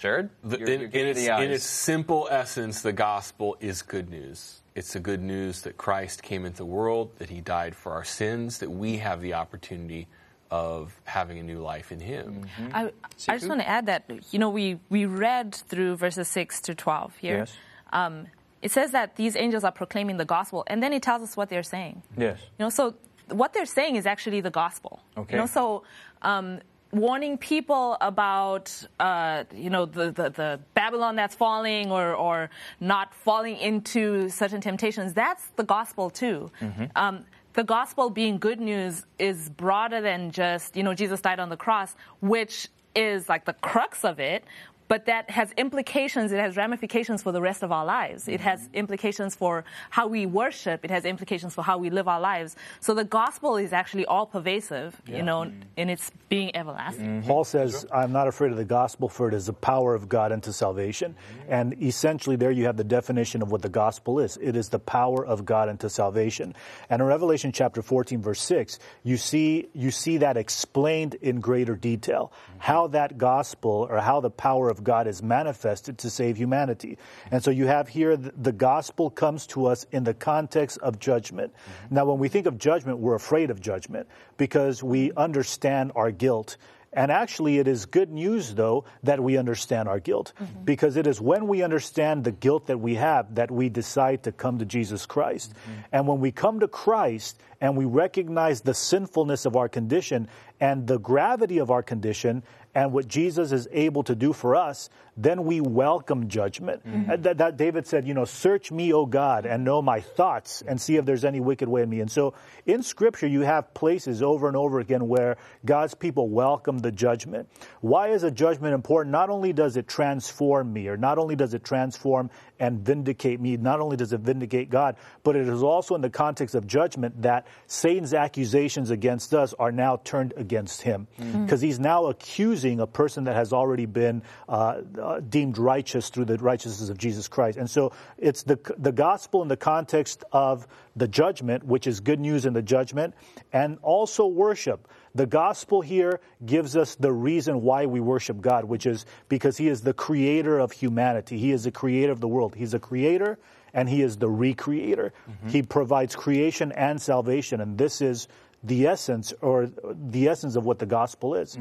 Jared, 0.00 0.30
The- 0.42 0.58
You're- 0.58 0.74
in, 0.74 0.80
you're 0.80 0.90
in 0.90 1.06
its, 1.08 1.20
in 1.20 1.50
its 1.50 1.64
simple 1.64 2.26
essence, 2.30 2.82
the 2.82 2.92
gospel 2.92 3.56
is 3.60 3.82
good 3.82 4.10
news. 4.10 4.60
It's 4.74 4.92
the 4.94 5.00
good 5.00 5.22
news 5.22 5.62
that 5.62 5.76
Christ 5.76 6.22
came 6.22 6.44
into 6.44 6.58
the 6.58 6.66
world, 6.66 7.16
that 7.18 7.30
he 7.30 7.40
died 7.40 7.74
for 7.76 7.92
our 7.92 8.04
sins, 8.04 8.58
that 8.58 8.70
we 8.70 8.96
have 8.98 9.20
the 9.20 9.34
opportunity 9.34 10.08
of 10.54 10.96
having 11.04 11.36
a 11.40 11.42
new 11.42 11.58
life 11.58 11.90
in 11.90 11.98
him. 11.98 12.46
I, 12.72 12.92
I 13.28 13.36
just 13.38 13.48
want 13.48 13.60
to 13.60 13.68
add 13.68 13.86
that, 13.86 14.08
you 14.30 14.38
know, 14.38 14.50
we, 14.50 14.78
we 14.88 15.04
read 15.04 15.52
through 15.52 15.96
verses 15.96 16.28
6 16.28 16.60
to 16.60 16.76
12 16.76 17.16
here. 17.16 17.38
Yes. 17.38 17.52
Um, 17.92 18.28
it 18.62 18.70
says 18.70 18.92
that 18.92 19.16
these 19.16 19.34
angels 19.34 19.64
are 19.64 19.72
proclaiming 19.72 20.16
the 20.16 20.24
gospel, 20.24 20.62
and 20.68 20.80
then 20.80 20.92
it 20.92 21.02
tells 21.02 21.22
us 21.22 21.36
what 21.36 21.48
they're 21.48 21.64
saying. 21.64 22.02
Yes. 22.16 22.38
You 22.56 22.66
know, 22.66 22.70
so 22.70 22.94
what 23.30 23.52
they're 23.52 23.66
saying 23.66 23.96
is 23.96 24.06
actually 24.06 24.42
the 24.42 24.50
gospel. 24.50 25.02
Okay. 25.16 25.34
You 25.34 25.40
know, 25.40 25.46
so 25.46 25.82
um, 26.22 26.60
warning 26.92 27.36
people 27.36 27.96
about, 28.00 28.66
uh, 29.00 29.42
you 29.52 29.70
know, 29.70 29.86
the, 29.86 30.12
the, 30.12 30.30
the 30.30 30.60
Babylon 30.74 31.16
that's 31.16 31.34
falling 31.34 31.90
or, 31.90 32.14
or 32.14 32.48
not 32.78 33.12
falling 33.12 33.56
into 33.56 34.28
certain 34.28 34.60
temptations, 34.60 35.14
that's 35.14 35.44
the 35.56 35.64
gospel 35.64 36.10
too. 36.10 36.52
Um, 36.94 37.24
the 37.54 37.64
gospel 37.64 38.10
being 38.10 38.38
good 38.38 38.60
news 38.60 39.06
is 39.18 39.48
broader 39.48 40.00
than 40.00 40.30
just, 40.30 40.76
you 40.76 40.82
know, 40.82 40.92
Jesus 40.92 41.20
died 41.20 41.38
on 41.40 41.48
the 41.48 41.56
cross, 41.56 41.94
which 42.20 42.68
is 42.94 43.28
like 43.28 43.44
the 43.44 43.52
crux 43.54 44.04
of 44.04 44.20
it. 44.20 44.44
But 44.88 45.06
that 45.06 45.30
has 45.30 45.52
implications, 45.56 46.32
it 46.32 46.38
has 46.38 46.56
ramifications 46.56 47.22
for 47.22 47.32
the 47.32 47.40
rest 47.40 47.62
of 47.62 47.72
our 47.72 47.84
lives. 47.84 48.28
It 48.28 48.40
has 48.40 48.60
mm-hmm. 48.60 48.76
implications 48.76 49.34
for 49.34 49.64
how 49.90 50.06
we 50.06 50.26
worship, 50.26 50.84
it 50.84 50.90
has 50.90 51.04
implications 51.04 51.54
for 51.54 51.62
how 51.62 51.78
we 51.78 51.90
live 51.90 52.06
our 52.06 52.20
lives. 52.20 52.54
So 52.80 52.94
the 52.94 53.04
gospel 53.04 53.56
is 53.56 53.72
actually 53.72 54.06
all 54.06 54.26
pervasive, 54.26 55.00
you 55.06 55.22
know, 55.22 55.42
mm-hmm. 55.42 55.60
in 55.76 55.88
its 55.88 56.10
being 56.28 56.54
everlasting. 56.54 57.20
Mm-hmm. 57.20 57.28
Paul 57.28 57.44
says, 57.44 57.86
I'm 57.92 58.12
not 58.12 58.28
afraid 58.28 58.52
of 58.52 58.58
the 58.58 58.64
gospel, 58.64 59.08
for 59.08 59.28
it 59.28 59.34
is 59.34 59.46
the 59.46 59.52
power 59.52 59.94
of 59.94 60.08
God 60.08 60.32
unto 60.32 60.52
salvation. 60.52 61.16
And 61.48 61.82
essentially, 61.82 62.36
there 62.36 62.50
you 62.50 62.66
have 62.66 62.76
the 62.76 62.84
definition 62.84 63.42
of 63.42 63.50
what 63.50 63.62
the 63.62 63.68
gospel 63.68 64.20
is 64.20 64.36
it 64.36 64.56
is 64.56 64.68
the 64.68 64.78
power 64.78 65.24
of 65.24 65.44
God 65.44 65.68
unto 65.68 65.88
salvation. 65.88 66.54
And 66.90 67.00
in 67.00 67.08
Revelation 67.08 67.52
chapter 67.52 67.82
14, 67.82 68.20
verse 68.20 68.40
6, 68.42 68.78
you 69.02 69.16
see, 69.16 69.68
you 69.72 69.90
see 69.90 70.18
that 70.18 70.36
explained 70.36 71.14
in 71.22 71.40
greater 71.40 71.74
detail 71.74 72.32
how 72.58 72.88
that 72.88 73.18
gospel 73.18 73.86
or 73.90 73.98
how 73.98 74.20
the 74.20 74.30
power 74.30 74.68
of 74.68 74.83
God 74.84 75.06
is 75.06 75.22
manifested 75.22 75.98
to 75.98 76.10
save 76.10 76.36
humanity. 76.36 76.98
And 77.30 77.42
so 77.42 77.50
you 77.50 77.66
have 77.66 77.88
here 77.88 78.16
the, 78.16 78.32
the 78.36 78.52
gospel 78.52 79.10
comes 79.10 79.46
to 79.48 79.66
us 79.66 79.86
in 79.90 80.04
the 80.04 80.14
context 80.14 80.78
of 80.78 80.98
judgment. 80.98 81.52
Mm-hmm. 81.52 81.94
Now, 81.94 82.04
when 82.04 82.18
we 82.18 82.28
think 82.28 82.46
of 82.46 82.58
judgment, 82.58 82.98
we're 82.98 83.14
afraid 83.14 83.50
of 83.50 83.60
judgment 83.60 84.08
because 84.36 84.82
we 84.82 85.12
understand 85.16 85.92
our 85.96 86.10
guilt. 86.10 86.56
And 86.96 87.10
actually, 87.10 87.58
it 87.58 87.66
is 87.66 87.86
good 87.86 88.12
news, 88.12 88.54
though, 88.54 88.84
that 89.02 89.20
we 89.20 89.36
understand 89.36 89.88
our 89.88 89.98
guilt. 89.98 90.32
Mm-hmm. 90.40 90.64
Because 90.64 90.96
it 90.96 91.06
is 91.06 91.20
when 91.20 91.48
we 91.48 91.62
understand 91.62 92.22
the 92.22 92.30
guilt 92.30 92.68
that 92.68 92.78
we 92.78 92.94
have 92.94 93.34
that 93.34 93.50
we 93.50 93.68
decide 93.68 94.22
to 94.24 94.32
come 94.32 94.60
to 94.60 94.64
Jesus 94.64 95.04
Christ. 95.04 95.52
Mm-hmm. 95.52 95.80
And 95.90 96.06
when 96.06 96.20
we 96.20 96.30
come 96.30 96.60
to 96.60 96.68
Christ 96.68 97.40
and 97.60 97.76
we 97.76 97.84
recognize 97.84 98.60
the 98.60 98.74
sinfulness 98.74 99.44
of 99.44 99.56
our 99.56 99.68
condition 99.68 100.28
and 100.60 100.86
the 100.86 100.98
gravity 100.98 101.58
of 101.58 101.70
our 101.70 101.82
condition 101.82 102.44
and 102.74 102.92
what 102.92 103.06
Jesus 103.06 103.52
is 103.52 103.68
able 103.72 104.02
to 104.04 104.14
do 104.14 104.32
for 104.32 104.56
us, 104.56 104.90
then 105.16 105.44
we 105.44 105.60
welcome 105.60 106.28
judgment. 106.28 106.84
Mm-hmm. 106.86 107.10
And 107.10 107.24
That, 107.24 107.38
that 107.38 107.56
David 107.56 107.86
said, 107.86 108.06
you 108.06 108.14
know, 108.14 108.24
search 108.24 108.72
me, 108.72 108.92
O 108.92 109.06
God, 109.06 109.46
and 109.46 109.64
know 109.64 109.80
my 109.80 110.00
thoughts 110.00 110.62
and 110.66 110.80
see 110.80 110.96
if 110.96 111.04
there's 111.04 111.24
any 111.24 111.40
wicked 111.40 111.68
way 111.68 111.82
in 111.82 111.90
me. 111.90 112.00
And 112.00 112.10
so 112.10 112.34
in 112.66 112.82
Scripture, 112.82 113.28
you 113.28 113.42
have 113.42 113.72
places 113.74 114.22
over 114.22 114.48
and 114.48 114.56
over 114.56 114.80
again 114.80 115.06
where 115.06 115.36
God's 115.64 115.94
people 115.94 116.28
welcome 116.28 116.80
the 116.80 116.90
judgment. 116.90 117.48
Why 117.80 118.08
is 118.08 118.24
a 118.24 118.30
judgment 118.30 118.74
important? 118.74 119.12
Not 119.12 119.30
only 119.30 119.52
does 119.52 119.76
it 119.76 119.86
transform 119.86 120.72
me, 120.72 120.88
or 120.88 120.96
not 120.96 121.18
only 121.18 121.36
does 121.36 121.54
it 121.54 121.64
transform 121.64 122.30
and 122.58 122.80
vindicate 122.80 123.40
me. 123.40 123.56
Not 123.56 123.80
only 123.80 123.96
does 123.96 124.12
it 124.12 124.20
vindicate 124.20 124.70
God, 124.70 124.96
but 125.22 125.36
it 125.36 125.48
is 125.48 125.62
also 125.62 125.94
in 125.94 126.00
the 126.00 126.10
context 126.10 126.54
of 126.54 126.66
judgment 126.66 127.22
that 127.22 127.46
Satan's 127.66 128.14
accusations 128.14 128.90
against 128.90 129.34
us 129.34 129.54
are 129.58 129.72
now 129.72 130.00
turned 130.04 130.34
against 130.36 130.82
him. 130.82 131.06
Because 131.44 131.60
he's 131.60 131.80
now 131.80 132.06
accusing 132.06 132.80
a 132.80 132.86
person 132.86 133.24
that 133.24 133.36
has 133.36 133.52
already 133.52 133.86
been 133.86 134.22
uh, 134.48 134.82
uh, 135.00 135.20
deemed 135.20 135.58
righteous 135.58 136.08
through 136.10 136.26
the 136.26 136.38
righteousness 136.38 136.88
of 136.88 136.98
Jesus 136.98 137.28
Christ. 137.28 137.58
And 137.58 137.68
so 137.68 137.92
it's 138.18 138.42
the, 138.42 138.58
the 138.78 138.92
gospel 138.92 139.42
in 139.42 139.48
the 139.48 139.56
context 139.56 140.24
of 140.32 140.66
the 140.96 141.08
judgment, 141.08 141.64
which 141.64 141.86
is 141.86 142.00
good 142.00 142.20
news 142.20 142.46
in 142.46 142.52
the 142.52 142.62
judgment, 142.62 143.14
and 143.52 143.78
also 143.82 144.26
worship. 144.26 144.88
The 145.14 145.26
gospel 145.26 145.80
here 145.80 146.20
gives 146.44 146.76
us 146.76 146.94
the 146.94 147.12
reason 147.12 147.62
why 147.62 147.86
we 147.86 148.00
worship 148.00 148.40
God, 148.40 148.64
which 148.64 148.86
is 148.86 149.06
because 149.28 149.56
He 149.56 149.68
is 149.68 149.80
the 149.80 149.94
creator 149.94 150.58
of 150.58 150.72
humanity. 150.72 151.38
He 151.38 151.52
is 151.52 151.64
the 151.64 151.70
creator 151.70 152.12
of 152.12 152.20
the 152.20 152.28
world. 152.28 152.54
He's 152.54 152.74
a 152.74 152.78
creator 152.78 153.38
and 153.72 153.88
He 153.88 154.02
is 154.02 154.16
the 154.16 154.28
recreator. 154.28 155.10
Mm-hmm. 155.28 155.48
He 155.48 155.62
provides 155.62 156.14
creation 156.14 156.72
and 156.72 157.00
salvation, 157.00 157.60
and 157.60 157.76
this 157.76 158.00
is 158.00 158.28
the 158.64 158.86
essence 158.86 159.32
or 159.42 159.70
the 160.10 160.26
essence 160.28 160.56
of 160.56 160.64
what 160.64 160.78
the 160.78 160.86
gospel 160.86 161.34
is. 161.34 161.56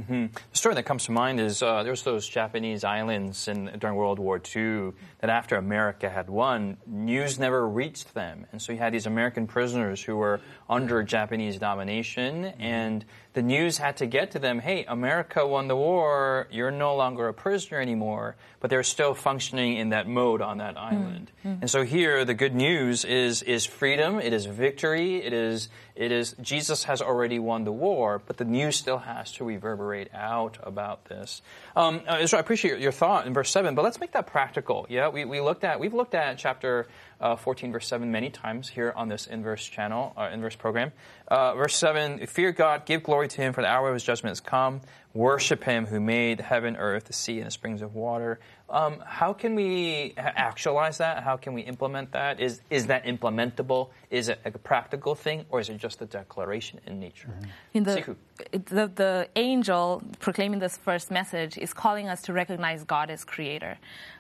The 0.52 0.58
story 0.58 0.76
that 0.76 0.84
comes 0.84 1.06
to 1.06 1.12
mind 1.12 1.40
is 1.40 1.62
uh, 1.62 1.84
there's 1.84 2.04
those 2.04 2.28
Japanese 2.28 2.84
islands 2.84 3.48
in, 3.50 3.70
during 3.78 3.96
World 3.98 4.20
War 4.20 4.42
II 4.56 4.94
that 5.20 5.30
after 5.30 5.58
America 5.58 6.10
had 6.10 6.30
won, 6.30 6.78
news 6.88 7.38
never 7.38 7.68
reached 7.68 8.14
them. 8.14 8.46
And 8.52 8.62
so 8.62 8.72
you 8.72 8.80
had 8.80 8.94
these 8.94 9.06
American 9.06 9.48
prisoners 9.48 10.02
who 10.02 10.16
were 10.16 10.40
under 10.70 11.04
Japanese 11.04 11.58
domination, 11.58 12.46
and 12.58 13.04
the 13.34 13.42
news 13.42 13.78
had 13.78 13.98
to 13.98 14.06
get 14.06 14.32
to 14.32 14.40
them 14.40 14.60
hey, 14.60 14.86
America 14.86 15.46
won 15.46 15.68
the 15.68 15.76
war, 15.76 16.48
you're 16.52 16.72
no 16.72 16.96
longer 16.96 17.28
a 17.28 17.34
prisoner 17.34 17.80
anymore, 17.80 18.36
but 18.60 18.70
they're 18.70 18.84
still 18.84 19.14
functioning 19.14 19.78
in 19.78 19.90
that 19.90 20.08
mode 20.08 20.42
on 20.42 20.60
that 20.60 20.78
island. 20.78 21.32
And 21.44 21.70
so 21.70 21.84
here, 21.84 22.24
the 22.26 22.34
good 22.34 22.56
news 22.56 23.04
is, 23.04 23.42
is 23.44 23.66
freedom, 23.66 24.20
it 24.20 24.34
is 24.34 24.46
victory, 24.46 25.18
it 25.18 25.34
is, 25.34 25.70
it 25.96 26.12
is 26.12 26.36
Jesus 26.42 26.86
has 26.86 27.02
already 27.02 27.40
won 27.40 27.64
the 27.64 27.72
war, 27.72 28.22
but 28.26 28.38
the 28.38 28.46
news 28.46 28.76
still 28.76 29.00
has 29.00 29.32
to 29.34 29.44
reverberate 29.44 30.14
out 30.14 30.58
about 30.64 31.06
this. 31.06 31.42
Um, 31.76 32.02
uh, 32.08 32.20
Israel, 32.22 32.38
I 32.38 32.42
appreciate 32.42 32.80
your 32.80 32.92
thought 32.92 33.28
in 33.28 33.34
verse 33.34 33.52
7, 33.52 33.76
but 33.76 33.84
let's 33.84 34.00
make 34.00 34.12
that 34.14 34.28
practical. 34.28 34.86
Yeah, 34.90 35.10
we, 35.10 35.26
we 35.26 35.42
looked 35.42 35.64
at, 35.64 35.80
we've 35.80 35.94
looked 35.94 36.16
at 36.16 36.38
chapter 36.38 36.88
uh, 37.24 37.38
14, 37.38 37.72
verse 37.72 37.88
7 37.88 38.12
many 38.12 38.30
times 38.30 38.68
here 38.68 38.94
on 38.98 39.08
this 39.08 39.28
inverse 39.28 39.66
channel, 39.66 40.14
uh, 40.18 40.30
inverse 40.34 40.58
program. 40.58 40.92
Uh, 41.30 41.56
verse 41.56 41.74
7 41.74 42.28
Fear 42.28 42.52
God, 42.52 42.86
give 42.86 43.02
glory 43.02 43.30
to 43.30 43.38
Him, 43.38 43.54
for 43.54 43.62
the 43.62 43.68
hour 43.68 43.88
of 43.88 43.94
His 43.94 44.04
judgment 44.04 44.32
has 44.32 44.42
come. 44.42 44.82
Worship 45.14 45.64
Him 45.64 45.86
who 45.86 46.02
made 46.02 46.42
heaven, 46.42 46.76
earth, 46.76 47.06
the 47.06 47.14
sea, 47.14 47.38
and 47.38 47.48
the 47.48 47.52
springs 47.52 47.82
of 47.82 47.96
water. 47.96 48.42
Um, 48.70 49.02
how 49.06 49.32
can 49.32 49.56
we 49.56 50.14
actualize 50.18 50.98
that? 50.98 51.24
How 51.24 51.38
can 51.38 51.54
we 51.54 51.62
implement 51.62 52.12
that? 52.12 52.42
Is, 52.42 52.62
is 52.70 52.88
that 52.88 53.06
implementable? 53.06 53.90
Is 54.10 54.28
it 54.28 54.42
a 54.44 54.52
practical 54.52 55.16
thing, 55.16 55.46
or 55.50 55.62
is 55.62 55.70
it 55.70 55.78
just 55.78 56.02
a 56.02 56.06
declaration 56.06 56.82
in 56.86 57.00
nature? 57.00 57.34
In 57.74 57.84
the, 57.84 58.16
the, 58.52 58.92
the 58.94 59.30
angel 59.38 60.04
proclaiming 60.20 60.60
this 60.60 60.76
first 60.76 61.10
message 61.10 61.58
is 61.58 61.74
calling 61.74 62.10
us 62.10 62.24
to 62.24 62.34
recognize 62.34 62.84
God 62.84 63.10
as 63.10 63.24
creator. 63.24 63.78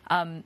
Um, 0.09 0.43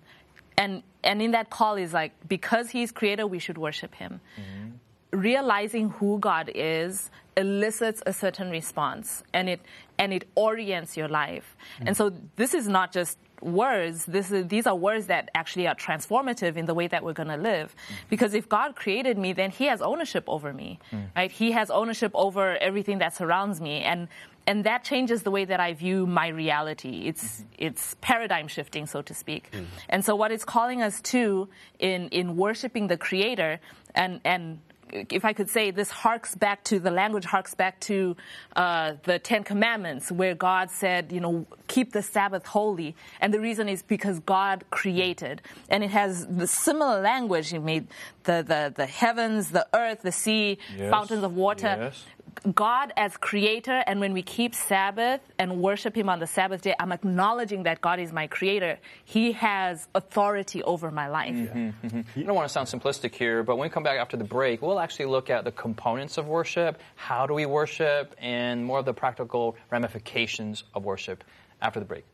and, 0.58 0.84
and 1.04 1.22
in 1.22 1.32
that 1.32 1.50
call 1.50 1.76
is 1.76 1.94
like, 1.94 2.14
because 2.28 2.70
he's 2.70 2.92
creator, 2.92 3.28
we 3.28 3.40
should 3.40 3.58
worship 3.58 3.96
him. 3.96 4.20
Mm-hmm. 4.40 5.20
Realizing 5.20 5.90
who 5.90 6.20
God 6.20 6.52
is 6.54 7.10
elicits 7.38 8.02
a 8.06 8.12
certain 8.12 8.50
response 8.50 9.24
and 9.34 9.48
it, 9.48 9.62
and 9.98 10.12
it 10.12 10.28
orients 10.36 10.98
your 10.98 11.08
life. 11.08 11.56
And 11.80 11.90
mm. 11.90 11.96
so 11.96 12.12
this 12.36 12.54
is 12.54 12.68
not 12.68 12.92
just 12.92 13.18
words. 13.42 14.06
This 14.06 14.32
is, 14.32 14.48
these 14.48 14.68
are 14.68 14.76
words 14.76 15.08
that 15.08 15.30
actually 15.36 15.68
are 15.68 15.76
transformative 15.76 16.56
in 16.56 16.66
the 16.66 16.74
way 16.74 16.88
that 16.88 17.04
we're 17.04 17.14
going 17.14 17.30
to 17.30 17.38
live. 17.38 17.76
Mm-hmm. 17.76 17.94
Because 18.10 18.34
if 18.34 18.50
God 18.50 18.76
created 18.76 19.18
me, 19.18 19.34
then 19.34 19.52
He 19.52 19.66
has 19.66 19.82
ownership 19.82 20.24
over 20.28 20.54
me, 20.54 20.80
mm. 20.92 21.08
right? 21.16 21.32
He 21.32 21.52
has 21.52 21.70
ownership 21.70 22.12
over 22.14 22.58
everything 22.58 23.00
that 23.00 23.16
surrounds 23.16 23.62
me, 23.62 23.82
and 23.82 24.08
and 24.48 24.64
that 24.64 24.86
changes 24.86 25.24
the 25.24 25.32
way 25.32 25.44
that 25.44 25.60
I 25.60 25.74
view 25.74 26.08
my 26.08 26.30
reality. 26.30 27.04
It's 27.06 27.24
mm-hmm. 27.24 27.48
it's 27.58 27.96
paradigm 28.02 28.48
shifting, 28.48 28.86
so 28.86 29.02
to 29.02 29.14
speak. 29.14 29.52
Mm-hmm. 29.52 29.66
And 29.90 30.06
so, 30.06 30.16
what 30.16 30.32
it's 30.32 30.46
calling 30.46 30.82
us 30.82 31.02
to 31.14 31.50
in 31.80 32.10
in 32.10 32.38
worshiping 32.38 32.88
the 32.88 32.98
Creator 32.98 33.60
and 33.94 34.22
and 34.24 34.60
if 34.92 35.26
I 35.26 35.34
could 35.34 35.50
say, 35.50 35.72
this 35.72 35.90
harks 35.90 36.36
back 36.36 36.64
to 36.66 36.80
the 36.80 36.92
language 36.92 37.26
harks 37.26 37.54
back 37.56 37.80
to 37.82 38.16
uh, 38.56 38.94
the 39.04 39.20
Ten 39.20 39.44
Commandments, 39.44 40.12
where 40.12 40.36
God 40.36 40.70
said, 40.72 41.12
you 41.12 41.20
know, 41.20 41.46
keep 41.68 41.92
the 41.94 42.02
Sabbath 42.02 42.46
holy, 42.46 42.96
and 43.22 43.34
the 43.34 43.40
reason 43.40 43.68
is 43.70 43.84
because 43.84 44.20
God 44.20 44.64
created, 44.70 45.42
and 45.70 45.84
it 45.84 45.90
has 45.92 46.26
the 46.28 46.48
similar 46.48 47.02
language. 47.02 47.50
He 47.50 47.60
made 47.60 47.88
the 48.24 48.44
the, 48.48 48.74
the 48.76 48.86
heavens, 48.86 49.52
the 49.52 49.68
earth, 49.74 50.02
the 50.02 50.12
sea, 50.12 50.58
Yes. 50.78 50.90
fountains 50.92 51.24
of 51.24 51.36
water. 51.36 51.76
Yes. 51.80 52.06
God 52.54 52.94
as 52.98 53.18
creator, 53.18 53.84
and 53.88 54.00
when 54.00 54.14
we 54.14 54.22
keep 54.22 54.56
Sabbath 54.56 55.22
and 55.40 55.62
worship 55.62 55.96
Him 55.96 56.10
on 56.10 56.20
the 56.20 56.28
Sabbath 56.28 56.62
day, 56.62 56.76
I'm 56.80 56.92
acknowledging 56.92 57.64
that 57.64 57.82
God 57.82 58.00
is 58.00 58.12
my 58.12 58.28
creator. 58.28 58.78
He 59.06 59.34
has 59.34 59.88
authority 59.96 60.64
over 60.64 60.92
my 60.92 61.08
life. 61.08 61.36
Mm-hmm, 61.36 61.88
mm-hmm. 61.88 62.20
I 62.20 62.24
don't 62.24 62.36
want 62.36 62.48
to 62.48 62.54
sound 62.54 62.68
simplistic 62.68 63.14
here, 63.14 63.44
but 63.44 63.58
when 63.58 63.68
we 63.68 63.74
come 63.74 63.84
back 63.84 64.00
after 64.00 64.18
the 64.18 64.24
break, 64.24 64.62
we'll 64.62 64.80
actually 64.80 65.06
look 65.06 65.30
at 65.30 65.44
the 65.44 65.52
components 65.52 66.18
of 66.18 66.28
worship, 66.28 66.80
how 66.96 67.26
do 67.28 67.34
we 67.34 67.46
worship, 67.46 68.16
and 68.20 68.66
more 68.66 68.80
of 68.80 68.86
the 68.86 68.94
practical 68.94 69.56
ramifications 69.72 70.64
of 70.74 70.86
worship 70.86 71.24
after 71.62 71.80
the 71.80 71.86
break. 71.86 72.06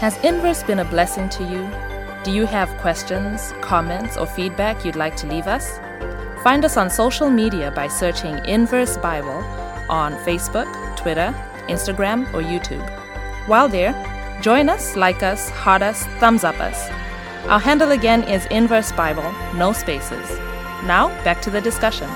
Has 0.00 0.16
Inverse 0.24 0.62
been 0.62 0.78
a 0.78 0.84
blessing 0.84 1.28
to 1.30 1.44
you? 1.44 1.68
Do 2.24 2.32
you 2.32 2.46
have 2.46 2.68
questions, 2.80 3.52
comments, 3.60 4.16
or 4.16 4.26
feedback 4.26 4.84
you'd 4.84 4.96
like 4.96 5.16
to 5.16 5.26
leave 5.26 5.46
us? 5.46 5.78
Find 6.42 6.64
us 6.64 6.76
on 6.76 6.90
social 6.90 7.30
media 7.30 7.70
by 7.70 7.88
searching 7.88 8.44
Inverse 8.46 8.96
Bible 8.96 9.44
on 9.88 10.14
Facebook, 10.24 10.66
Twitter, 10.96 11.34
Instagram, 11.68 12.26
or 12.32 12.42
YouTube. 12.42 12.88
While 13.48 13.68
there, 13.68 13.94
join 14.40 14.68
us, 14.68 14.96
like 14.96 15.22
us, 15.22 15.50
heart 15.50 15.82
us, 15.82 16.04
thumbs 16.20 16.44
up 16.44 16.58
us. 16.60 16.88
Our 17.46 17.60
handle 17.60 17.90
again 17.92 18.22
is 18.24 18.46
Inverse 18.46 18.92
Bible, 18.92 19.32
no 19.54 19.72
spaces. 19.72 20.28
Now, 20.84 21.08
back 21.24 21.42
to 21.42 21.50
the 21.50 21.60
discussion. 21.60 22.08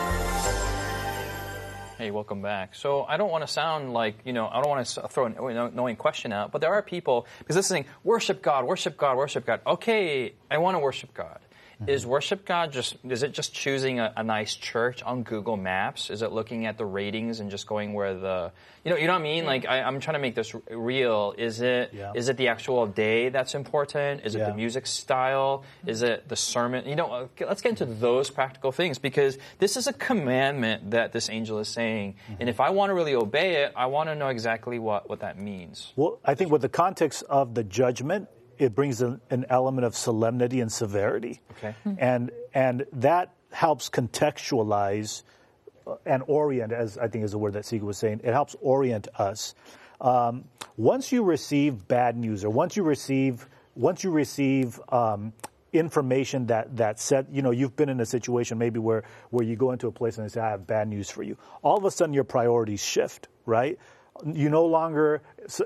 Hey, 1.99 2.11
welcome 2.11 2.43
back. 2.43 2.75
So 2.75 3.05
I 3.05 3.17
don't 3.17 3.31
want 3.31 3.43
to 3.47 3.49
sound 3.49 3.93
like, 3.93 4.17
you 4.25 4.33
know, 4.33 4.49
I 4.49 4.61
don't 4.61 4.69
want 4.69 4.87
to 4.87 5.09
throw 5.09 5.27
an 5.27 5.57
annoying 5.57 5.97
question 5.97 6.33
out, 6.33 6.51
but 6.51 6.61
there 6.61 6.73
are 6.73 6.83
people, 6.83 7.27
because 7.39 7.57
this 7.57 7.71
is 7.71 7.85
worship 8.03 8.43
God, 8.43 8.65
worship 8.65 8.97
God, 8.97 9.17
worship 9.17 9.47
God. 9.47 9.61
Okay, 9.67 10.35
I 10.51 10.59
want 10.59 10.75
to 10.75 10.81
worship 10.81 11.15
God. 11.15 11.39
Is 11.87 12.07
worship 12.07 12.45
God 12.45 12.73
just, 12.73 12.97
is 13.09 13.23
it 13.23 13.33
just 13.33 13.53
choosing 13.53 14.01
a, 14.01 14.13
a 14.17 14.23
nice 14.23 14.55
church 14.55 15.03
on 15.03 15.23
Google 15.23 15.57
Maps? 15.57 16.11
Is 16.11 16.23
it 16.23 16.33
looking 16.33 16.67
at 16.67 16.79
the 16.79 16.85
ratings 16.85 17.41
and 17.41 17.51
just 17.51 17.67
going 17.67 17.93
where 17.93 18.15
the, 18.15 18.53
you 18.85 18.91
know, 18.91 18.97
you 18.97 19.07
know 19.07 19.15
what 19.15 19.21
I 19.21 19.23
mean? 19.23 19.45
Like, 19.45 19.67
I, 19.67 19.83
I'm 19.83 20.01
trying 20.01 20.15
to 20.15 20.21
make 20.21 20.35
this 20.35 20.55
r- 20.55 20.63
real. 20.71 21.35
Is 21.37 21.61
it, 21.61 21.93
Yeah. 21.93 22.13
is 22.15 22.29
it 22.29 22.37
the 22.37 22.49
actual 22.49 22.87
day 22.87 23.29
that's 23.29 23.55
important? 23.55 24.23
Is 24.25 24.35
it 24.35 24.39
Yeah. 24.41 24.51
the 24.51 24.55
music 24.55 24.87
style? 24.87 25.65
Is 25.87 26.03
it 26.03 26.29
the 26.29 26.37
sermon? 26.37 26.89
You 26.89 26.97
know, 26.97 27.29
let's 27.41 27.63
get 27.63 27.71
into 27.71 27.85
those 27.87 28.31
practical 28.31 28.73
things 28.73 28.99
because 28.99 29.39
this 29.59 29.77
is 29.77 29.87
a 29.87 29.93
commandment 29.93 30.91
that 30.93 31.13
this 31.13 31.29
angel 31.31 31.59
is 31.59 31.69
saying. 31.69 32.15
Mm-hmm. 32.25 32.41
And 32.41 32.49
if 32.49 32.61
I 32.61 32.71
want 32.71 32.91
to 32.91 32.95
really 32.95 33.15
obey 33.15 33.63
it, 33.65 33.73
I 33.77 33.87
want 33.87 34.09
to 34.09 34.15
know 34.15 34.29
exactly 34.29 34.79
what, 34.79 35.09
what 35.09 35.21
that 35.21 35.39
means. 35.39 35.93
Well, 35.97 36.19
I 36.25 36.35
think 36.35 36.51
with 36.51 36.63
the 36.63 36.69
context 36.69 37.25
of 37.29 37.55
the 37.55 37.65
judgment, 37.65 38.29
it 38.63 38.75
brings 38.75 39.03
an, 39.03 39.21
an 39.31 39.45
element 39.51 39.85
of 39.85 39.97
solemnity 39.97 40.61
and 40.61 40.71
severity. 40.71 41.41
Okay. 41.59 41.75
And 41.99 42.31
and 42.55 42.87
that 42.93 43.35
helps 43.51 43.91
contextualize 43.91 45.23
uh, 45.87 45.97
and 46.07 46.23
orient, 46.27 46.73
as 46.73 46.97
I 46.97 47.09
think 47.09 47.25
is 47.25 47.33
the 47.33 47.39
word 47.39 47.55
that 47.55 47.65
Sikhu 47.65 47.83
was 47.83 47.99
saying. 47.99 48.21
It 48.23 48.33
helps 48.33 48.55
orient 48.61 49.09
us. 49.17 49.55
Um, 50.01 50.45
once 50.77 51.13
you 51.13 51.23
receive 51.23 51.87
bad 51.87 52.17
news, 52.17 52.45
or 52.45 52.51
once 52.51 52.77
you 52.77 52.83
receive 52.83 53.49
once 53.75 54.05
you 54.05 54.11
receive 54.11 54.81
um, 54.91 55.33
information 55.73 56.47
that 56.47 56.77
that 56.77 57.01
said, 57.01 57.27
you 57.31 57.43
know, 57.43 57.51
you've 57.51 57.77
been 57.77 57.89
in 57.89 58.01
a 58.01 58.07
situation 58.07 58.59
maybe 58.59 58.79
where 58.79 59.05
where 59.31 59.45
you 59.45 59.57
go 59.57 59.73
into 59.73 59.89
a 59.89 59.93
place 59.93 60.19
and 60.19 60.25
they 60.25 60.33
say, 60.33 60.41
"I 60.41 60.51
have 60.51 60.67
bad 60.67 60.89
news 60.89 61.11
for 61.11 61.23
you." 61.23 61.37
All 61.63 61.77
of 61.77 61.85
a 61.85 61.91
sudden, 61.91 62.15
your 62.15 62.25
priorities 62.25 62.83
shift, 62.83 63.29
right? 63.45 63.79
You 64.27 64.51
no 64.51 64.67
longer 64.67 65.23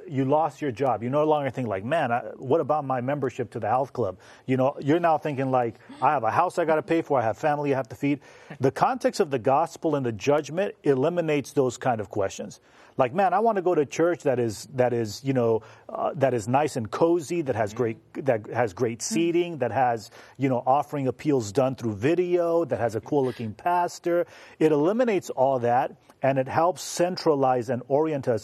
you 0.08 0.24
lost 0.24 0.62
your 0.62 0.70
job. 0.70 1.02
You 1.02 1.10
no 1.10 1.24
longer 1.24 1.50
think 1.50 1.68
like, 1.68 1.84
man, 1.84 2.12
I, 2.12 2.20
what 2.36 2.60
about 2.60 2.84
my 2.84 3.00
membership 3.00 3.50
to 3.50 3.60
the 3.60 3.68
health 3.68 3.92
club? 3.92 4.18
You 4.46 4.56
know, 4.56 4.76
you're 4.80 5.00
now 5.00 5.18
thinking 5.18 5.50
like, 5.50 5.76
I 6.00 6.12
have 6.12 6.24
a 6.24 6.30
house 6.30 6.58
I 6.58 6.64
got 6.64 6.76
to 6.76 6.82
pay 6.82 7.02
for. 7.02 7.18
I 7.18 7.22
have 7.22 7.36
family 7.36 7.74
I 7.74 7.76
have 7.76 7.88
to 7.88 7.96
feed. 7.96 8.20
The 8.60 8.70
context 8.70 9.20
of 9.20 9.30
the 9.30 9.38
gospel 9.38 9.96
and 9.96 10.06
the 10.06 10.12
judgment 10.12 10.74
eliminates 10.82 11.52
those 11.52 11.76
kind 11.76 12.00
of 12.00 12.08
questions. 12.08 12.60
Like, 12.98 13.12
man, 13.12 13.34
I 13.34 13.40
want 13.40 13.56
to 13.56 13.62
go 13.62 13.74
to 13.74 13.84
church 13.84 14.22
that 14.22 14.38
is 14.38 14.66
that 14.74 14.94
is 14.94 15.22
you 15.22 15.34
know 15.34 15.62
uh, 15.88 16.12
that 16.14 16.32
is 16.32 16.48
nice 16.48 16.76
and 16.76 16.90
cozy, 16.90 17.42
that 17.42 17.54
has 17.54 17.74
great 17.74 17.98
that 18.24 18.46
has 18.46 18.72
great 18.72 19.02
seating, 19.02 19.58
that 19.58 19.70
has 19.70 20.10
you 20.38 20.48
know 20.48 20.62
offering 20.66 21.06
appeals 21.06 21.52
done 21.52 21.74
through 21.74 21.96
video, 21.96 22.64
that 22.64 22.78
has 22.78 22.94
a 22.94 23.00
cool 23.00 23.24
looking 23.24 23.52
pastor. 23.52 24.26
It 24.58 24.72
eliminates 24.72 25.28
all 25.28 25.58
that 25.58 25.96
and 26.22 26.38
it 26.38 26.48
helps 26.48 26.82
centralize 26.82 27.68
and 27.68 27.82
orient 27.88 28.26
us. 28.26 28.35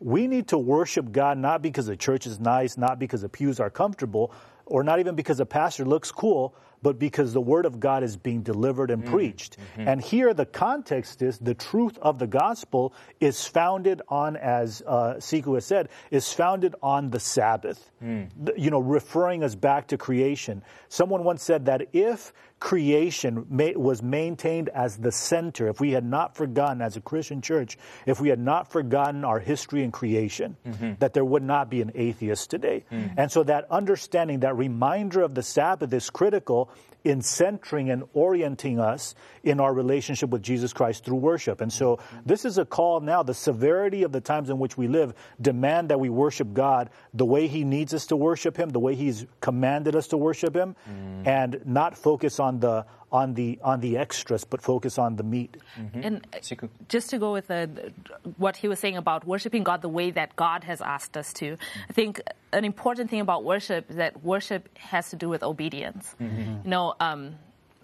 We 0.00 0.26
need 0.26 0.48
to 0.48 0.58
worship 0.58 1.12
God 1.12 1.38
not 1.38 1.62
because 1.62 1.86
the 1.86 1.96
church 1.96 2.26
is 2.26 2.40
nice, 2.40 2.76
not 2.76 2.98
because 2.98 3.22
the 3.22 3.28
pews 3.28 3.60
are 3.60 3.70
comfortable, 3.70 4.32
or 4.66 4.82
not 4.82 4.98
even 4.98 5.14
because 5.14 5.38
the 5.38 5.46
pastor 5.46 5.84
looks 5.84 6.10
cool, 6.10 6.54
but 6.84 6.98
because 6.98 7.32
the 7.32 7.40
word 7.40 7.64
of 7.64 7.80
God 7.80 8.04
is 8.04 8.14
being 8.14 8.42
delivered 8.42 8.90
and 8.90 9.02
mm, 9.02 9.10
preached. 9.10 9.56
Mm-hmm. 9.56 9.88
And 9.88 10.02
here 10.02 10.34
the 10.34 10.44
context 10.44 11.22
is 11.22 11.38
the 11.38 11.54
truth 11.54 11.96
of 12.02 12.18
the 12.18 12.26
gospel 12.26 12.92
is 13.20 13.46
founded 13.46 14.02
on, 14.10 14.36
as 14.36 14.82
uh, 14.86 15.14
Sikhu 15.14 15.54
has 15.54 15.64
said, 15.64 15.88
is 16.10 16.30
founded 16.30 16.74
on 16.82 17.08
the 17.08 17.18
Sabbath. 17.18 17.90
Mm. 18.04 18.28
The- 18.36 18.54
you 18.60 18.70
know, 18.70 18.80
referring 18.80 19.42
us 19.42 19.54
back 19.54 19.88
to 19.88 19.96
creation. 19.96 20.62
Someone 20.90 21.24
once 21.24 21.42
said 21.42 21.64
that 21.66 21.88
if 21.94 22.34
creation 22.60 23.46
was 23.76 24.02
maintained 24.02 24.68
as 24.70 24.96
the 24.96 25.12
center, 25.12 25.68
if 25.68 25.80
we 25.80 25.90
had 25.90 26.04
not 26.04 26.36
forgotten 26.36 26.80
as 26.80 26.96
a 26.96 27.00
Christian 27.00 27.42
church, 27.42 27.76
if 28.06 28.20
we 28.20 28.28
had 28.28 28.38
not 28.38 28.70
forgotten 28.70 29.24
our 29.24 29.38
history 29.38 29.82
in 29.82 29.90
creation, 29.90 30.56
mm-hmm. 30.66 30.92
that 30.98 31.12
there 31.12 31.24
would 31.24 31.42
not 31.42 31.68
be 31.68 31.82
an 31.82 31.92
atheist 31.94 32.48
today. 32.50 32.84
Mm. 32.90 33.14
And 33.16 33.32
so 33.32 33.42
that 33.42 33.66
understanding, 33.70 34.40
that 34.40 34.56
reminder 34.56 35.20
of 35.20 35.34
the 35.34 35.42
Sabbath 35.42 35.92
is 35.92 36.08
critical 36.08 36.70
in 37.04 37.20
centering 37.20 37.90
and 37.90 38.04
orienting 38.14 38.80
us 38.80 39.14
in 39.42 39.60
our 39.60 39.72
relationship 39.72 40.30
with 40.30 40.42
Jesus 40.42 40.72
Christ 40.72 41.04
through 41.04 41.18
worship. 41.18 41.60
And 41.60 41.70
so 41.70 42.00
this 42.24 42.46
is 42.46 42.56
a 42.56 42.64
call 42.64 43.00
now. 43.00 43.22
The 43.22 43.34
severity 43.34 44.04
of 44.04 44.12
the 44.12 44.22
times 44.22 44.48
in 44.48 44.58
which 44.58 44.78
we 44.78 44.88
live 44.88 45.12
demand 45.40 45.90
that 45.90 46.00
we 46.00 46.08
worship 46.08 46.54
God 46.54 46.88
the 47.12 47.26
way 47.26 47.46
He 47.46 47.62
needs 47.62 47.92
us 47.92 48.06
to 48.06 48.16
worship 48.16 48.56
Him, 48.56 48.70
the 48.70 48.80
way 48.80 48.94
He's 48.94 49.26
commanded 49.40 49.94
us 49.94 50.08
to 50.08 50.16
worship 50.16 50.56
Him, 50.56 50.76
mm. 50.90 51.26
and 51.26 51.60
not 51.66 51.96
focus 51.96 52.40
on 52.40 52.60
the 52.60 52.86
on 53.14 53.34
the 53.34 53.58
on 53.62 53.80
the 53.80 53.96
extras, 53.96 54.44
but 54.44 54.60
focus 54.60 54.98
on 54.98 55.14
the 55.16 55.22
meat. 55.22 55.56
Mm-hmm. 55.80 56.00
And 56.06 56.14
uh, 56.34 56.66
just 56.88 57.10
to 57.10 57.18
go 57.18 57.32
with 57.32 57.46
the, 57.46 57.92
what 58.36 58.56
he 58.56 58.66
was 58.66 58.78
saying 58.80 58.96
about 58.96 59.24
worshiping 59.24 59.62
God 59.62 59.82
the 59.82 59.88
way 59.88 60.10
that 60.10 60.34
God 60.34 60.64
has 60.64 60.80
asked 60.80 61.16
us 61.16 61.32
to, 61.34 61.52
mm-hmm. 61.52 61.90
I 61.90 61.92
think 61.92 62.20
an 62.52 62.64
important 62.64 63.10
thing 63.10 63.20
about 63.20 63.44
worship 63.44 63.88
is 63.88 63.96
that 63.96 64.24
worship 64.24 64.68
has 64.78 65.10
to 65.10 65.16
do 65.16 65.28
with 65.28 65.42
obedience. 65.44 66.16
Mm-hmm. 66.20 66.64
You 66.64 66.70
know, 66.74 66.94
um, 66.98 67.36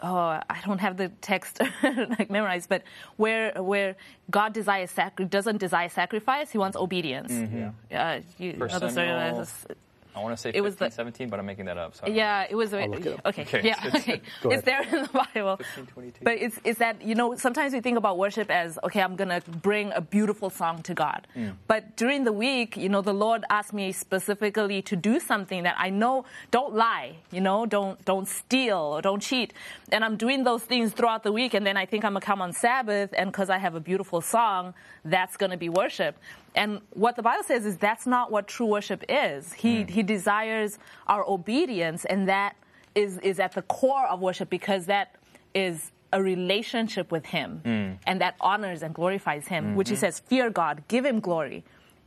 oh, 0.03 0.41
I 0.57 0.59
don't 0.67 0.81
have 0.81 0.97
the 0.97 1.09
text 1.21 1.61
like 2.19 2.29
memorized, 2.29 2.69
but 2.69 2.83
where 3.17 3.53
where 3.63 3.95
God 4.33 4.53
desires 4.53 4.91
sacri- 4.91 5.27
doesn't 5.27 5.59
desire 5.59 5.89
sacrifice, 5.89 6.51
He 6.51 6.59
wants 6.59 6.77
obedience. 6.77 7.31
Uh, 7.33 8.21
you 8.39 8.55
First 8.59 8.75
know 8.75 8.81
the 8.81 8.91
story 8.91 9.07
Samuel- 9.07 9.31
of 9.31 9.37
this- 9.47 9.67
I 10.15 10.21
want 10.21 10.37
to 10.37 10.41
say 10.41 10.51
It 10.55 10.61
was 10.61 10.75
15, 10.75 10.89
the- 10.89 10.95
17, 10.95 11.29
but 11.29 11.39
I'm 11.41 11.47
making 11.47 11.67
that 11.67 11.79
up. 11.79 11.95
So 11.95 12.07
yeah, 12.09 12.47
it 12.49 12.55
was. 12.55 12.73
look 12.73 13.07
it 13.07 13.15
up. 13.15 13.27
Okay, 13.27 13.43
Okay. 13.43 13.61
yeah, 13.63 13.91
okay. 13.95 14.21
It's 14.45 14.65
there 14.65 14.83
in 14.83 15.03
the 15.03 15.27
Bible. 15.35 15.61
22. 15.95 16.25
But 16.25 16.35
it's, 16.35 16.59
it's 16.65 16.79
that, 16.81 17.03
you 17.03 17.15
know, 17.15 17.37
sometimes 17.37 17.73
we 17.73 17.81
think 17.81 17.97
about 17.97 18.19
worship 18.19 18.51
as, 18.51 18.79
okay, 18.85 19.01
I'm 19.03 19.17
going 19.17 19.29
to 19.31 19.41
bring 19.51 19.93
a 19.93 20.01
beautiful 20.01 20.51
song 20.51 20.83
to 20.83 20.95
God. 20.95 21.27
Hmm. 21.35 21.51
But 21.69 21.97
during 21.97 22.25
the 22.25 22.33
week, 22.33 22.77
you 22.77 22.89
know, 22.89 23.03
the 23.03 23.13
Lord 23.15 23.45
asked 23.51 23.73
me 23.73 23.93
specifically 23.93 24.83
to 24.83 24.97
do 24.97 25.21
something 25.21 25.63
that 25.63 25.77
I 25.79 25.91
know, 25.91 26.25
don't 26.51 26.75
lie, 26.75 27.17
you 27.31 27.41
know, 27.41 27.67
don't, 27.67 28.03
don't 28.05 28.27
steal 28.29 28.79
or 28.79 29.03
don't 29.03 29.21
cheat. 29.23 29.53
And 29.93 30.05
I'm 30.05 30.17
doing 30.17 30.45
those 30.45 30.63
things 30.63 30.93
throughout 30.93 31.23
the 31.23 31.33
week. 31.33 31.55
And 31.55 31.65
then 31.67 31.77
I 31.77 31.87
think 31.87 32.05
I'm 32.05 32.13
going 32.13 32.21
to 32.21 32.27
come 32.27 32.43
on 32.43 32.53
Sabbath. 32.53 33.11
And 33.17 33.31
because 33.31 33.51
I 33.51 33.59
have 33.59 33.75
a 33.75 33.81
beautiful 33.81 34.21
song, 34.21 34.75
that's 35.05 35.37
going 35.37 35.51
to 35.51 35.57
be 35.57 35.69
worship. 35.69 36.17
And 36.55 36.81
what 36.91 37.17
the 37.17 37.23
Bible 37.23 37.45
says 37.45 37.65
is 37.65 37.77
that's 37.77 38.07
not 38.07 38.33
what 38.33 38.49
true 38.49 38.67
worship 38.67 39.05
is. 39.09 39.53
He, 39.53 39.85
he 39.85 40.03
desires 40.03 40.79
our 41.07 41.25
obedience, 41.29 42.05
and 42.05 42.29
that 42.29 42.57
is, 42.95 43.19
is 43.19 43.39
at 43.39 43.53
the 43.53 43.63
core 43.63 44.07
of 44.07 44.21
worship 44.21 44.51
because 44.51 44.87
that 44.87 45.15
is 45.55 45.93
a 46.13 46.21
relationship 46.21 47.13
with 47.13 47.27
Him, 47.27 47.99
and 48.05 48.21
that 48.21 48.35
honors 48.41 48.83
and 48.83 48.93
glorifies 48.93 49.47
Him, 49.47 49.77
which 49.77 49.89
He 49.91 49.95
says, 49.97 50.19
fear 50.19 50.51
God, 50.51 50.83
give 50.89 51.05
Him 51.05 51.21
glory, 51.21 51.63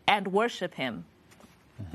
and 0.08 0.28
worship 0.28 0.74
Him. 0.74 1.06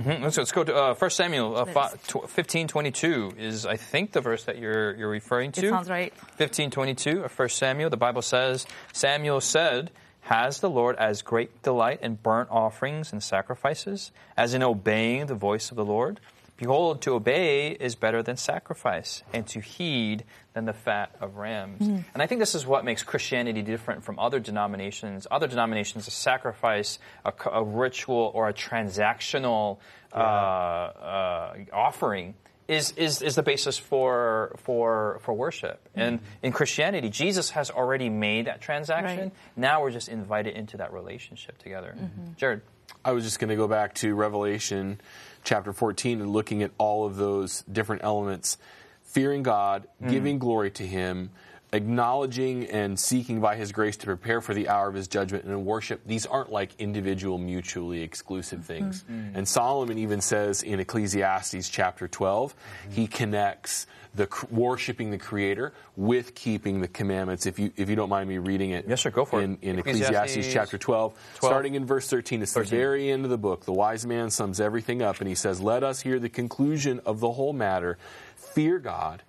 Mhm. 0.01 0.23
Let's, 0.23 0.37
let's 0.39 0.53
go 0.53 0.65
to 0.65 0.75
uh, 0.75 0.95
1 0.95 1.11
Samuel 1.11 1.57
uh, 1.57 1.65
Yes. 1.67 1.97
15, 2.29 2.67
22 2.69 3.33
is, 3.39 3.65
I 3.67 3.77
think, 3.77 4.13
the 4.13 4.21
verse 4.21 4.45
that 4.45 4.59
you're, 4.59 4.95
you're 4.97 5.09
referring 5.09 5.53
to. 5.53 5.67
It 5.67 5.71
sounds 5.71 5.89
right. 5.89 6.13
15, 6.37 6.71
22 6.71 7.25
of 7.25 7.39
1 7.39 7.49
Samuel. 7.51 7.89
The 7.91 7.97
Bible 7.97 8.23
says, 8.23 8.67
Samuel 8.93 9.41
said, 9.41 9.91
Has 10.29 10.61
the 10.61 10.69
Lord 10.69 10.97
as 10.97 11.23
great 11.23 11.63
delight 11.63 12.01
in 12.03 12.17
burnt 12.17 12.51
offerings 12.51 13.13
and 13.13 13.23
sacrifices 13.23 14.13
as 14.37 14.53
in 14.53 14.63
obeying 14.63 15.25
the 15.25 15.35
voice 15.35 15.71
of 15.71 15.79
the 15.79 15.87
Lord? 15.87 16.21
Behold, 16.59 17.01
to 17.03 17.15
obey 17.15 17.71
is 17.71 17.95
better 17.95 18.23
than 18.23 18.37
sacrifice, 18.37 19.23
and 19.33 19.47
to 19.47 19.61
heed 19.61 20.25
than 20.53 20.67
the 20.67 20.75
fat 20.75 21.15
of 21.19 21.37
rams. 21.37 21.81
Mm. 21.81 22.05
And 22.13 22.23
I 22.23 22.27
think 22.27 22.41
this 22.41 22.55
is 22.55 22.67
what 22.67 22.85
makes 22.85 23.03
Christianity 23.03 23.63
different 23.63 24.05
from 24.05 24.19
other 24.19 24.39
denominations. 24.39 25.27
Other 25.31 25.47
denominations, 25.47 26.07
a 26.09 26.11
sacrifice, 26.11 26.99
a 27.25 27.65
ritual, 27.65 28.31
or 28.35 28.51
a 28.51 28.53
transactional 28.53 29.79
uh, 30.13 30.17
uh, 30.17 31.55
offering 31.73 32.35
is, 32.69 32.93
is, 32.93 33.23
is 33.23 33.35
the 33.35 33.43
basis 33.43 33.79
for, 33.79 34.55
for, 34.59 35.19
for 35.23 35.33
worship. 35.33 35.83
Mm-hmm. 35.89 36.01
And 36.01 36.21
in 36.43 36.53
Christianity, 36.53 37.09
Jesus 37.09 37.51
has 37.51 37.71
already 37.71 38.11
made 38.11 38.47
that 38.47 38.61
transaction. 38.61 39.19
Right. 39.19 39.33
Now 39.57 39.83
we're 39.83 39.91
just 39.91 40.09
invited 40.09 40.55
into 40.55 40.77
that 40.77 40.93
relationship 40.93 41.59
together. 41.59 41.97
Mm-hmm. 41.99 42.35
Jared. 42.37 42.61
I 43.05 43.13
was 43.13 43.25
just 43.25 43.39
going 43.39 43.51
to 43.51 43.57
go 43.57 43.69
back 43.69 43.95
to 43.97 44.15
Revelation 44.15 45.01
chapter 45.45 45.73
14 45.73 46.21
and 46.21 46.33
looking 46.33 46.63
at 46.63 46.71
all 46.79 47.07
of 47.07 47.17
those 47.17 47.63
different 47.63 48.03
elements 48.05 48.59
fearing 49.03 49.43
God, 49.43 49.87
mm-hmm. 50.01 50.11
giving 50.11 50.39
glory 50.39 50.71
to 50.73 50.87
Him, 50.87 51.31
acknowledging 51.73 52.67
and 52.67 52.99
seeking 52.99 53.41
by 53.41 53.57
His 53.57 53.73
grace 53.73 53.97
to 53.99 54.07
prepare 54.07 54.41
for 54.41 54.55
the 54.55 54.69
hour 54.69 54.89
of 54.89 54.95
His 54.95 55.09
judgment 55.09 55.45
and 55.45 55.53
in 55.53 55.65
worship. 55.65 56.01
These 56.07 56.27
aren't 56.27 56.51
like 56.51 56.73
individual, 56.79 57.39
mutually 57.39 58.03
exclusive 58.03 58.61
mm-hmm. 58.61 58.67
things. 58.67 59.05
Mm-hmm. 59.05 59.37
And 59.37 59.49
Solomon 59.49 59.99
even 59.99 60.21
says 60.21 60.63
in 60.63 60.81
Ecclesiastes 60.81 61.69
chapter 61.69 62.09
12, 62.09 62.55
mm-hmm. 62.55 62.91
he 62.93 63.07
connects 63.07 63.87
the 64.15 64.29
worshiping 64.51 65.11
the 65.11 65.19
Creator 65.19 65.73
with 65.97 66.35
keeping 66.35 66.81
the 66.81 66.89
commandments. 66.89 67.47
If 67.47 67.59
you 67.59 67.73
if 67.77 67.89
you 67.89 67.97
don't 67.97 68.09
mind 68.09 68.29
me 68.29 68.39
reading 68.39 68.71
it, 68.71 68.87
Yes, 68.89 69.03
sir, 69.03 69.11
go 69.11 69.25
for 69.25 69.41
it. 69.41 69.45
in, 69.45 69.59
in 69.63 69.79
Ecclesiastes 69.79 70.37
Ecclesiastes 70.37 70.53
chapter 70.53 70.79
12, 70.79 71.13
12. 71.13 71.53
starting 71.53 71.75
in 71.75 71.87
verse 71.87 72.09
13. 72.09 72.43
It's 72.43 72.53
the 72.53 72.65
very 72.65 73.11
end 73.11 73.25
of 73.25 73.31
the 73.31 73.39
book. 73.39 73.65
The 73.65 73.73
wise 73.73 74.07
man 74.07 74.31
sums 74.31 74.61
everything 74.61 75.03
up 75.03 75.21
and 75.21 75.29
he 75.29 75.35
says, 75.35 75.61
Let 75.61 75.85
us 75.85 76.01
hear 76.01 76.19
the 76.19 76.29
conclusion 76.29 77.01
of 77.07 77.21
the 77.21 77.33
whole 77.33 77.53
matter. 77.53 77.99
Fear 78.37 78.81
God, 78.81 79.23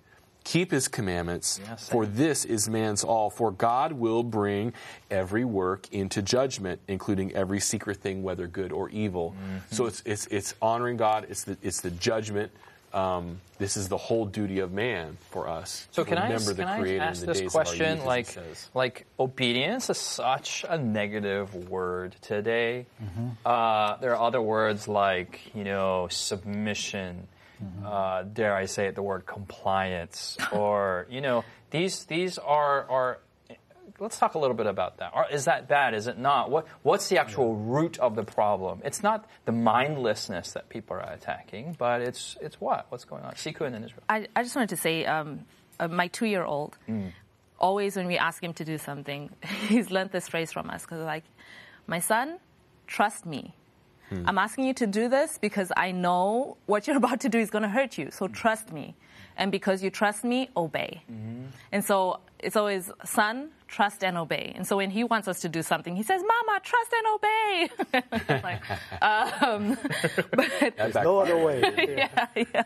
keep 0.44 0.70
his 0.70 0.88
commandments, 0.88 1.60
Yes, 1.62 1.88
for 1.88 2.06
this 2.06 2.44
is 2.44 2.68
man's 2.68 3.04
all. 3.04 3.30
For 3.30 3.50
God 3.50 3.92
will 3.92 4.22
bring 4.22 4.72
every 5.10 5.44
work 5.44 5.86
into 5.92 6.22
judgment, 6.22 6.80
including 6.88 7.32
every 7.32 7.60
secret 7.60 7.98
thing, 7.98 8.22
whether 8.22 8.46
good 8.46 8.72
or 8.72 8.88
evil. 8.90 9.34
Mm-hmm. 9.36 9.74
So 9.74 9.86
it's, 9.86 10.02
it's, 10.04 10.26
it's 10.26 10.54
honoring 10.60 10.96
God, 10.96 11.26
it's 11.28 11.44
the, 11.44 11.56
it's 11.62 11.80
the 11.80 11.90
judgment. 11.90 12.52
Um, 12.92 13.40
this 13.58 13.76
is 13.76 13.88
the 13.88 13.96
whole 13.96 14.26
duty 14.26 14.58
of 14.58 14.72
man 14.72 15.16
for 15.30 15.48
us. 15.48 15.86
So 15.92 16.02
to 16.02 16.08
can 16.08 16.18
I, 16.18 16.22
remember 16.24 16.50
ask, 16.50 16.56
the 16.56 16.62
can 16.64 16.68
I 16.68 16.96
ask 16.96 17.20
in 17.20 17.26
the 17.26 17.32
this 17.32 17.40
days 17.42 17.50
of 17.50 17.56
our 17.56 17.62
question? 17.62 17.96
youth, 17.98 18.06
like, 18.06 18.38
like 18.74 19.06
obedience 19.20 19.90
is 19.90 19.98
such 19.98 20.64
a 20.68 20.76
negative 20.76 21.54
word 21.68 22.16
today. 22.20 22.86
Mm-hmm. 23.00 23.28
Uh, 23.46 23.96
there 23.98 24.16
are 24.16 24.20
other 24.26 24.42
words 24.42 24.88
like 24.88 25.54
you 25.54 25.62
know 25.62 26.08
submission. 26.10 27.28
Mm-hmm. 27.62 27.86
Uh, 27.86 28.22
dare 28.22 28.54
I 28.54 28.66
say 28.66 28.86
it? 28.86 28.94
The 28.94 29.02
word 29.02 29.26
compliance, 29.26 30.36
or 30.52 31.06
you 31.10 31.20
know 31.20 31.44
these 31.70 32.04
these 32.04 32.38
are 32.38 32.88
are. 32.88 33.18
Let's 33.98 34.18
talk 34.18 34.32
a 34.34 34.38
little 34.38 34.56
bit 34.56 34.66
about 34.66 34.96
that. 34.98 35.12
Or 35.14 35.26
is 35.30 35.44
that 35.44 35.68
bad? 35.68 35.92
Is 35.92 36.06
it 36.06 36.16
not? 36.16 36.50
What 36.50 36.66
What's 36.82 37.08
the 37.08 37.18
actual 37.18 37.54
root 37.54 37.98
of 37.98 38.16
the 38.16 38.24
problem? 38.24 38.80
It's 38.82 39.02
not 39.02 39.28
the 39.44 39.52
mindlessness 39.52 40.52
that 40.52 40.70
people 40.70 40.96
are 40.96 41.12
attacking, 41.12 41.76
but 41.78 42.00
it's 42.00 42.38
it's 42.40 42.58
what? 42.60 42.86
What's 42.88 43.04
going 43.04 43.24
on? 43.24 43.32
Sikun 43.32 43.74
in 43.74 43.84
Israel. 43.84 44.02
I, 44.08 44.26
I 44.34 44.42
just 44.42 44.56
wanted 44.56 44.70
to 44.70 44.78
say, 44.78 45.04
um, 45.04 45.40
uh, 45.78 45.88
my 45.88 46.08
two-year-old, 46.08 46.78
always 47.58 47.94
when 47.94 48.06
we 48.06 48.16
ask 48.16 48.42
him 48.42 48.54
to 48.54 48.64
do 48.64 48.78
something, 48.78 49.28
he's 49.68 49.90
learned 49.90 50.12
this 50.12 50.28
phrase 50.28 50.50
from 50.50 50.70
us 50.70 50.82
because 50.82 51.04
like, 51.04 51.24
my 51.86 51.98
son, 51.98 52.38
trust 52.86 53.26
me. 53.26 53.54
Hmm. 54.10 54.28
I'm 54.28 54.38
asking 54.38 54.64
you 54.64 54.74
to 54.74 54.86
do 54.86 55.08
this 55.08 55.38
because 55.38 55.72
I 55.76 55.92
know 55.92 56.56
what 56.66 56.86
you're 56.86 56.96
about 57.04 57.20
to 57.20 57.28
do 57.28 57.38
is 57.38 57.50
going 57.50 57.62
to 57.62 57.68
hurt 57.68 57.96
you. 57.96 58.10
So 58.10 58.26
hmm. 58.26 58.32
trust 58.32 58.72
me. 58.72 58.94
And 59.36 59.50
because 59.50 59.82
you 59.82 59.90
trust 59.90 60.22
me, 60.22 60.50
obey. 60.54 61.02
Mm-hmm. 61.10 61.46
And 61.72 61.82
so 61.82 62.20
it's 62.40 62.56
always, 62.56 62.90
son, 63.04 63.48
trust 63.68 64.04
and 64.04 64.18
obey. 64.18 64.52
And 64.54 64.66
so 64.66 64.76
when 64.76 64.90
he 64.90 65.02
wants 65.02 65.28
us 65.28 65.40
to 65.40 65.48
do 65.48 65.62
something, 65.62 65.96
he 65.96 66.02
says, 66.02 66.22
Mama, 66.22 66.60
trust 66.62 66.92
and 66.92 67.06
obey. 67.14 67.70
It's 68.28 68.44
like, 68.44 68.60
um, 69.02 69.78
but, 70.76 70.94
No 71.02 71.20
other 71.20 71.38
way. 71.38 71.62
yeah, 71.96 72.26
yeah. 72.36 72.62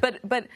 But 0.00 0.20
but 0.28 0.48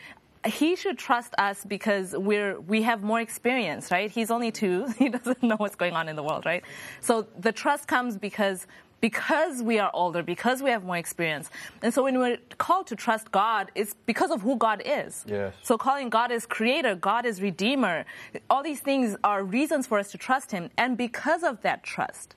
he 0.45 0.77
should 0.77 0.99
trust 0.99 1.35
us 1.39 1.65
because 1.65 2.12
we're 2.12 2.61
we 2.61 2.83
have 2.83 3.03
more 3.03 3.21
experience, 3.21 3.91
right? 3.91 4.11
He's 4.11 4.31
only 4.31 4.53
two. 4.53 4.87
He 4.99 5.09
doesn't 5.09 5.43
know 5.43 5.57
what's 5.57 5.77
going 5.77 5.95
on 5.95 6.09
in 6.09 6.17
the 6.17 6.23
world, 6.23 6.45
right? 6.47 6.62
So 7.01 7.27
the 7.39 7.53
trust 7.53 7.89
comes 7.89 8.17
because 8.17 8.67
because 9.01 9.63
we 9.63 9.79
are 9.79 9.91
older, 9.93 10.23
because 10.23 10.63
we 10.63 10.71
have 10.71 10.85
more 10.85 10.97
experience. 10.97 11.51
And 11.83 11.93
so 11.93 12.03
when 12.05 12.19
we're 12.19 12.39
called 12.59 12.87
to 12.89 12.97
trust 12.97 13.31
God, 13.31 13.71
it's 13.75 13.95
because 14.07 14.31
of 14.31 14.43
who 14.43 14.57
God 14.57 14.83
is. 14.85 15.25
Yes. 15.29 15.55
So 15.63 15.77
calling 15.79 16.09
God 16.11 16.33
as 16.33 16.47
creator, 16.47 16.95
God 16.95 17.27
as 17.27 17.41
redeemer, 17.43 18.05
all 18.49 18.63
these 18.63 18.81
things 18.81 19.17
are 19.23 19.43
reasons 19.45 19.87
for 19.87 19.99
us 19.99 20.11
to 20.13 20.19
trust 20.19 20.51
him. 20.51 20.71
And 20.79 20.97
because 20.97 21.43
of 21.43 21.63
that 21.63 21.83
trust, 21.83 22.35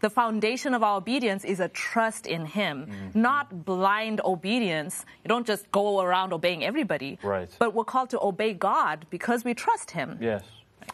the 0.00 0.10
foundation 0.10 0.72
of 0.74 0.82
our 0.82 0.96
obedience 0.96 1.44
is 1.44 1.60
a 1.60 1.68
trust 1.68 2.26
in 2.26 2.46
Him, 2.46 2.86
Mm-hmm. 2.86 3.20
not 3.20 3.66
blind 3.66 4.22
obedience. 4.24 5.04
You 5.22 5.28
don't 5.28 5.46
just 5.46 5.70
go 5.72 6.00
around 6.00 6.32
obeying 6.32 6.64
everybody. 6.64 7.18
Right. 7.22 7.50
But 7.58 7.74
we're 7.74 7.84
called 7.84 8.08
to 8.10 8.20
obey 8.20 8.54
God 8.54 9.04
because 9.10 9.44
we 9.44 9.52
trust 9.52 9.90
Him. 9.90 10.16
Yes. 10.18 10.42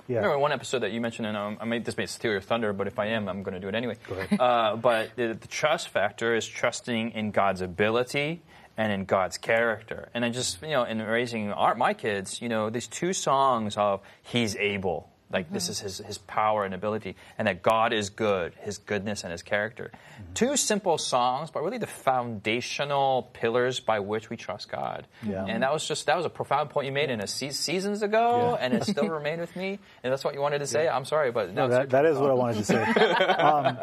Yeah. 0.08 0.16
Remember 0.18 0.38
one 0.38 0.52
episode 0.52 0.80
that 0.80 0.92
you 0.92 1.00
mentioned, 1.00 1.26
and 1.26 1.36
um, 1.36 1.58
I 1.60 1.64
may 1.64 1.78
this 1.80 1.96
may 1.96 2.06
steal 2.06 2.30
your 2.30 2.40
thunder, 2.40 2.72
but 2.72 2.86
if 2.86 2.98
I 2.98 3.06
am, 3.06 3.28
I'm 3.28 3.42
going 3.42 3.54
to 3.54 3.60
do 3.60 3.68
it 3.68 3.74
anyway. 3.74 3.96
Uh, 4.38 4.76
but 4.76 5.10
the, 5.16 5.36
the 5.40 5.48
trust 5.48 5.88
factor 5.88 6.34
is 6.36 6.46
trusting 6.46 7.10
in 7.12 7.30
God's 7.32 7.60
ability 7.60 8.42
and 8.76 8.92
in 8.92 9.04
God's 9.04 9.38
character. 9.38 10.10
And 10.14 10.24
I 10.24 10.30
just, 10.30 10.62
you 10.62 10.68
know, 10.68 10.84
in 10.84 11.00
raising 11.02 11.52
our, 11.52 11.74
my 11.74 11.94
kids, 11.94 12.40
you 12.42 12.48
know, 12.48 12.70
these 12.70 12.86
two 12.86 13.12
songs 13.12 13.76
of 13.76 14.00
He's 14.22 14.54
able, 14.56 15.08
like 15.30 15.52
this 15.52 15.64
mm-hmm. 15.64 15.72
is 15.72 15.98
his, 15.98 16.06
his 16.06 16.18
power 16.18 16.64
and 16.64 16.72
ability, 16.72 17.16
and 17.38 17.48
that 17.48 17.62
God 17.62 17.92
is 17.92 18.10
good, 18.10 18.54
His 18.60 18.78
goodness 18.78 19.24
and 19.24 19.32
His 19.32 19.42
character. 19.42 19.90
Mm-hmm. 19.92 20.32
Two 20.34 20.56
simple 20.56 20.98
songs, 20.98 21.50
but 21.50 21.62
really 21.62 21.78
the 21.78 21.86
foundational 21.86 23.28
pillars 23.32 23.80
by 23.80 24.00
which 24.00 24.30
we 24.30 24.36
trust 24.36 24.70
God. 24.70 25.06
Yeah. 25.22 25.44
And 25.44 25.62
that 25.62 25.72
was 25.72 25.86
just 25.86 26.06
that 26.06 26.16
was 26.16 26.26
a 26.26 26.30
profound 26.30 26.70
point 26.70 26.86
you 26.86 26.92
made 26.92 27.10
in 27.10 27.20
a 27.20 27.26
se- 27.26 27.50
seasons 27.50 28.02
ago, 28.02 28.56
and 28.60 28.72
it 28.72 28.84
still 28.84 29.08
remained 29.08 29.40
with 29.40 29.54
me. 29.56 29.78
And 30.04 30.12
that's 30.12 30.24
what 30.24 30.34
you 30.34 30.40
wanted 30.40 30.60
to 30.60 30.66
say. 30.66 30.88
I'm 30.88 31.04
sorry, 31.04 31.32
but 31.32 31.52
No, 31.52 31.66
no, 31.66 31.74
that, 31.74 31.90
that 31.90 32.06
is 32.06 32.18
what 32.18 32.30
I 32.30 32.34
oh. 32.34 32.36
wanted 32.36 32.58
to 32.58 32.64
say. 32.64 32.86
Um, 33.36 33.78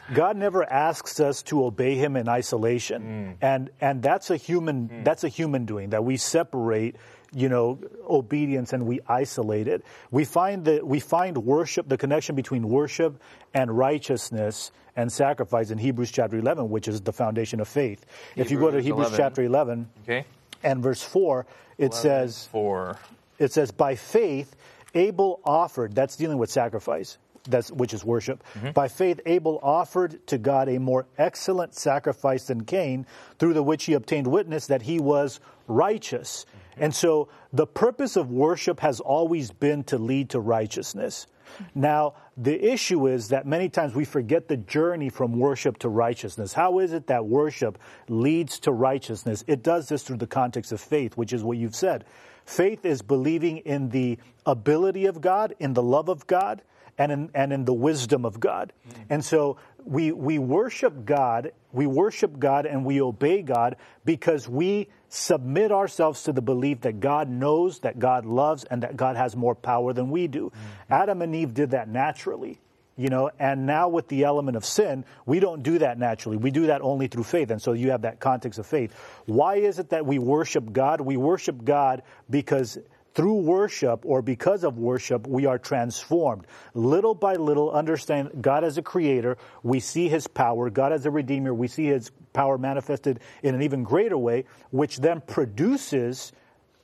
God 0.14 0.36
never 0.36 0.64
asks 0.64 1.20
us 1.20 1.42
to 1.44 1.64
obey 1.64 1.94
Him 1.96 2.16
in 2.16 2.28
isolation, 2.28 3.02
mm. 3.02 3.36
and 3.40 3.70
and 3.80 4.02
that's 4.02 4.30
a 4.30 4.36
human 4.36 4.88
mm. 4.88 5.04
that's 5.04 5.24
a 5.24 5.28
human 5.28 5.64
doing 5.64 5.90
that 5.90 6.04
we 6.04 6.16
separate, 6.16 6.96
you 7.32 7.48
know, 7.48 7.78
obedience 8.08 8.72
and 8.72 8.86
we 8.86 9.00
isolate 9.08 9.68
it. 9.68 9.84
We 10.10 10.24
find 10.24 10.64
that 10.64 10.86
we 10.86 11.00
find 11.00 11.38
worship 11.38 11.88
the 11.88 11.96
connection 11.96 12.34
between 12.34 12.68
worship 12.68 13.20
and 13.54 13.76
righteousness 13.76 14.72
and 14.96 15.12
sacrifice 15.12 15.70
in 15.70 15.78
Hebrews 15.78 16.10
chapter 16.10 16.36
11, 16.36 16.68
which 16.70 16.88
is 16.88 17.00
the 17.00 17.12
foundation 17.12 17.60
of 17.60 17.68
faith. 17.68 18.04
if 18.36 18.50
you 18.50 18.58
go 18.58 18.70
to 18.70 18.80
Hebrews 18.80 18.84
Hebrews 18.84 19.08
11. 19.08 19.18
chapter 19.18 19.42
11 19.42 19.88
okay. 20.02 20.24
and 20.62 20.82
verse 20.82 21.02
4, 21.02 21.46
it 21.78 21.94
says 21.94 22.48
For 22.50 22.98
it 23.38 23.52
says 23.52 23.72
by 23.72 23.96
faith 23.96 24.54
abel 24.94 25.40
offered 25.44 25.94
that's 25.94 26.16
dealing 26.16 26.38
with 26.38 26.50
sacrifice 26.50 27.18
that's 27.48 27.72
which 27.72 27.94
is 27.94 28.04
worship 28.04 28.44
mm-hmm. 28.54 28.70
by 28.72 28.86
faith 28.86 29.18
abel 29.24 29.58
offered 29.62 30.24
to 30.26 30.36
god 30.36 30.68
a 30.68 30.78
more 30.78 31.06
excellent 31.16 31.74
sacrifice 31.74 32.44
than 32.44 32.64
cain 32.64 33.06
through 33.38 33.54
the 33.54 33.62
which 33.62 33.84
he 33.84 33.94
obtained 33.94 34.26
witness 34.26 34.66
that 34.66 34.82
he 34.82 35.00
was 35.00 35.40
righteous 35.66 36.44
and 36.76 36.94
so 36.94 37.28
the 37.52 37.66
purpose 37.66 38.16
of 38.16 38.30
worship 38.30 38.80
has 38.80 39.00
always 39.00 39.50
been 39.50 39.84
to 39.84 39.98
lead 39.98 40.30
to 40.30 40.40
righteousness. 40.40 41.26
Now 41.74 42.14
the 42.36 42.72
issue 42.72 43.06
is 43.08 43.28
that 43.28 43.46
many 43.46 43.68
times 43.68 43.94
we 43.94 44.04
forget 44.04 44.48
the 44.48 44.56
journey 44.56 45.08
from 45.08 45.38
worship 45.38 45.78
to 45.80 45.88
righteousness. 45.88 46.52
How 46.52 46.78
is 46.78 46.92
it 46.92 47.08
that 47.08 47.26
worship 47.26 47.78
leads 48.08 48.60
to 48.60 48.72
righteousness? 48.72 49.44
It 49.46 49.62
does 49.62 49.88
this 49.88 50.02
through 50.02 50.18
the 50.18 50.26
context 50.26 50.72
of 50.72 50.80
faith 50.80 51.16
which 51.16 51.32
is 51.32 51.42
what 51.42 51.58
you've 51.58 51.74
said. 51.74 52.04
Faith 52.44 52.84
is 52.84 53.02
believing 53.02 53.58
in 53.58 53.90
the 53.90 54.18
ability 54.46 55.06
of 55.06 55.20
God, 55.20 55.54
in 55.58 55.74
the 55.74 55.82
love 55.82 56.08
of 56.08 56.26
God, 56.26 56.62
and 56.98 57.12
in, 57.12 57.30
and 57.34 57.52
in 57.52 57.64
the 57.64 57.72
wisdom 57.72 58.24
of 58.24 58.40
God. 58.40 58.72
Mm. 58.88 58.94
And 59.10 59.24
so 59.24 59.56
we, 59.84 60.12
we 60.12 60.38
worship 60.38 61.04
God, 61.04 61.52
we 61.72 61.86
worship 61.86 62.38
God 62.38 62.66
and 62.66 62.84
we 62.84 63.00
obey 63.00 63.42
God 63.42 63.76
because 64.04 64.48
we 64.48 64.88
submit 65.10 65.72
ourselves 65.72 66.22
to 66.22 66.32
the 66.32 66.40
belief 66.40 66.82
that 66.82 67.00
God 67.00 67.28
knows, 67.28 67.80
that 67.80 67.98
God 67.98 68.24
loves, 68.24 68.64
and 68.64 68.82
that 68.82 68.96
God 68.96 69.16
has 69.16 69.36
more 69.36 69.54
power 69.54 69.92
than 69.92 70.10
we 70.10 70.28
do. 70.28 70.46
Mm-hmm. 70.46 70.92
Adam 70.94 71.20
and 71.20 71.34
Eve 71.34 71.52
did 71.52 71.72
that 71.72 71.88
naturally. 71.88 72.60
You 72.96 73.08
know, 73.08 73.30
and 73.38 73.64
now 73.64 73.88
with 73.88 74.08
the 74.08 74.24
element 74.24 74.58
of 74.58 74.64
sin, 74.64 75.06
we 75.24 75.40
don't 75.40 75.62
do 75.62 75.78
that 75.78 75.98
naturally. 75.98 76.36
We 76.36 76.50
do 76.50 76.66
that 76.66 76.82
only 76.82 77.06
through 77.06 77.22
faith. 77.24 77.50
And 77.50 77.60
so 77.60 77.72
you 77.72 77.92
have 77.92 78.02
that 78.02 78.20
context 78.20 78.58
of 78.58 78.66
faith. 78.66 78.94
Why 79.24 79.56
is 79.56 79.78
it 79.78 79.88
that 79.88 80.04
we 80.04 80.18
worship 80.18 80.70
God? 80.70 81.00
We 81.00 81.16
worship 81.16 81.64
God 81.64 82.02
because 82.28 82.78
through 83.14 83.34
worship 83.34 84.04
or 84.04 84.22
because 84.22 84.64
of 84.64 84.78
worship, 84.78 85.26
we 85.26 85.46
are 85.46 85.58
transformed. 85.58 86.46
Little 86.74 87.14
by 87.14 87.34
little, 87.34 87.70
understand 87.70 88.30
God 88.40 88.64
as 88.64 88.78
a 88.78 88.82
creator, 88.82 89.36
we 89.62 89.80
see 89.80 90.08
his 90.08 90.26
power. 90.26 90.70
God 90.70 90.92
as 90.92 91.06
a 91.06 91.10
redeemer, 91.10 91.52
we 91.52 91.68
see 91.68 91.86
his 91.86 92.10
power 92.32 92.58
manifested 92.58 93.20
in 93.42 93.54
an 93.54 93.62
even 93.62 93.82
greater 93.82 94.16
way, 94.16 94.44
which 94.70 94.98
then 94.98 95.20
produces 95.20 96.32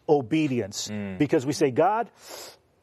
obedience. 0.09 0.89
Mm. 0.89 1.19
Because 1.19 1.47
we 1.47 1.53
say, 1.53 1.71
God, 1.71 2.11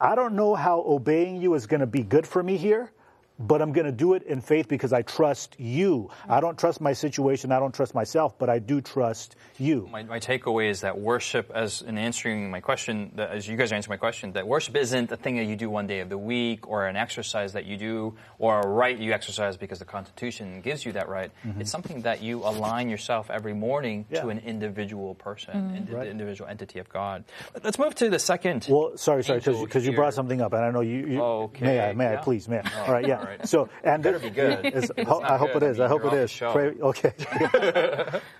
I 0.00 0.14
don't 0.14 0.34
know 0.34 0.54
how 0.54 0.82
obeying 0.86 1.40
you 1.40 1.54
is 1.54 1.66
going 1.66 1.80
to 1.80 1.86
be 1.86 2.02
good 2.02 2.26
for 2.26 2.42
me 2.42 2.56
here, 2.56 2.92
but 3.38 3.60
I'm 3.60 3.72
going 3.72 3.86
to 3.86 3.92
do 3.92 4.14
it 4.14 4.22
in 4.22 4.40
faith 4.40 4.68
because 4.68 4.92
I 4.92 5.02
trust 5.02 5.56
you. 5.58 6.10
I 6.28 6.40
don't 6.40 6.58
trust 6.58 6.80
my 6.80 6.92
situation, 6.92 7.50
I 7.52 7.58
don't 7.58 7.74
trust 7.74 7.94
myself, 7.94 8.38
but 8.38 8.48
I 8.48 8.58
do 8.58 8.80
trust 8.80 9.36
you. 9.58 9.88
my, 9.90 10.02
my 10.04 10.20
takeaway 10.20 10.70
is 10.70 10.82
that 10.82 10.98
worship, 10.98 11.50
as 11.54 11.82
in 11.82 11.98
answering 11.98 12.50
my 12.50 12.60
question, 12.60 13.10
that, 13.16 13.30
as 13.30 13.48
you 13.48 13.56
guys 13.56 13.72
are 13.72 13.74
answering 13.74 13.94
my 13.94 13.96
question, 13.96 14.32
that 14.32 14.46
worship 14.46 14.76
isn't 14.76 15.10
a 15.10 15.16
thing 15.16 15.36
that 15.36 15.44
you 15.44 15.56
do 15.56 15.68
one 15.68 15.86
day 15.86 16.00
of 16.00 16.08
the 16.08 16.18
week 16.18 16.68
or 16.68 16.86
an 16.86 16.96
exercise 16.96 17.52
that 17.54 17.64
you 17.64 17.76
do 17.76 18.14
or 18.38 18.60
a 18.60 18.66
right 18.66 18.98
you 18.98 19.12
exercise 19.12 19.56
because 19.56 19.78
the 19.80 19.84
Constitution 19.84 20.60
gives 20.60 20.84
you 20.84 20.92
that 20.92 21.08
right. 21.08 21.30
Mm-hmm. 21.44 21.62
It's 21.62 21.70
something 21.70 22.02
that 22.02 22.22
you 22.22 22.40
align 22.44 22.88
yourself 22.88 23.30
every 23.30 23.54
morning 23.54 24.06
to 24.14 24.28
an 24.28 24.38
individual 24.38 25.14
person, 25.14 25.54
mm-hmm. 25.54 25.76
in, 25.76 25.86
the 25.86 26.08
individual 26.08 26.48
entity 26.48 26.78
of 26.78 26.88
God. 26.88 27.24
Let's 27.62 27.78
move 27.78 27.94
to 27.96 28.10
the 28.10 28.18
second. 28.18 28.66
Well, 28.68 28.96
sorry, 28.96 29.24
sorry, 29.24 29.40
because 29.40 29.86
you 29.86 29.92
brought 29.92 30.14
something 30.14 30.40
up, 30.40 30.52
and 30.52 30.64
I 30.64 30.70
know 30.70 30.80
you. 30.80 31.06
you 31.06 31.22
Okay, 31.22 31.64
May 31.64 31.80
I? 31.80 31.92
May 31.94 32.14
I? 32.14 32.16
Please, 32.16 32.48
may 32.48 32.58
I? 32.58 32.84
All 32.86 32.92
right, 32.92 33.06
yeah. 33.06 33.23
All 33.24 33.30
right. 33.30 33.48
So, 33.48 33.68
and 33.82 34.02
Better 34.02 34.18
be 34.18 34.30
good. 34.30 34.64
is- 34.74 34.92
It's 34.96 35.08
ho- 35.08 35.20
I 35.22 35.36
hope 35.36 35.52
good. 35.54 35.62
it 35.62 35.70
is. 35.70 35.80
I 35.80 35.84
I, 35.84 35.88
hope 35.88 36.02
you're 36.02 36.14
it 36.14 36.18
off 36.18 36.24
is. 36.24 36.30
the 36.30 36.36
show. 36.36 36.52
Pray- 36.52 36.80
okay. 36.80 37.12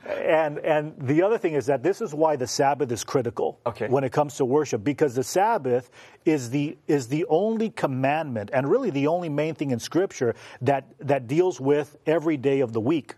and 0.06 0.58
and 0.58 0.94
the 0.98 1.22
other 1.22 1.38
thing 1.38 1.54
is 1.54 1.66
that 1.66 1.82
this 1.82 2.00
is 2.00 2.14
why 2.14 2.36
the 2.36 2.46
Sabbath 2.46 2.90
is 2.92 3.04
critical. 3.04 3.58
Okay. 3.66 3.88
When 3.88 4.04
it 4.04 4.12
comes 4.12 4.36
to 4.36 4.44
worship, 4.44 4.84
because 4.84 5.14
the 5.14 5.24
Sabbath 5.24 5.90
is 6.24 6.50
the 6.50 6.76
is 6.86 7.08
the 7.08 7.24
only 7.28 7.70
commandment, 7.70 8.50
and 8.52 8.68
really 8.70 8.90
the 8.90 9.06
only 9.08 9.28
main 9.28 9.54
thing 9.54 9.70
in 9.70 9.78
Scripture 9.78 10.34
that 10.62 10.84
that 11.00 11.26
deals 11.26 11.60
with 11.60 11.96
every 12.06 12.36
day 12.36 12.60
of 12.60 12.72
the 12.72 12.80
week. 12.80 13.14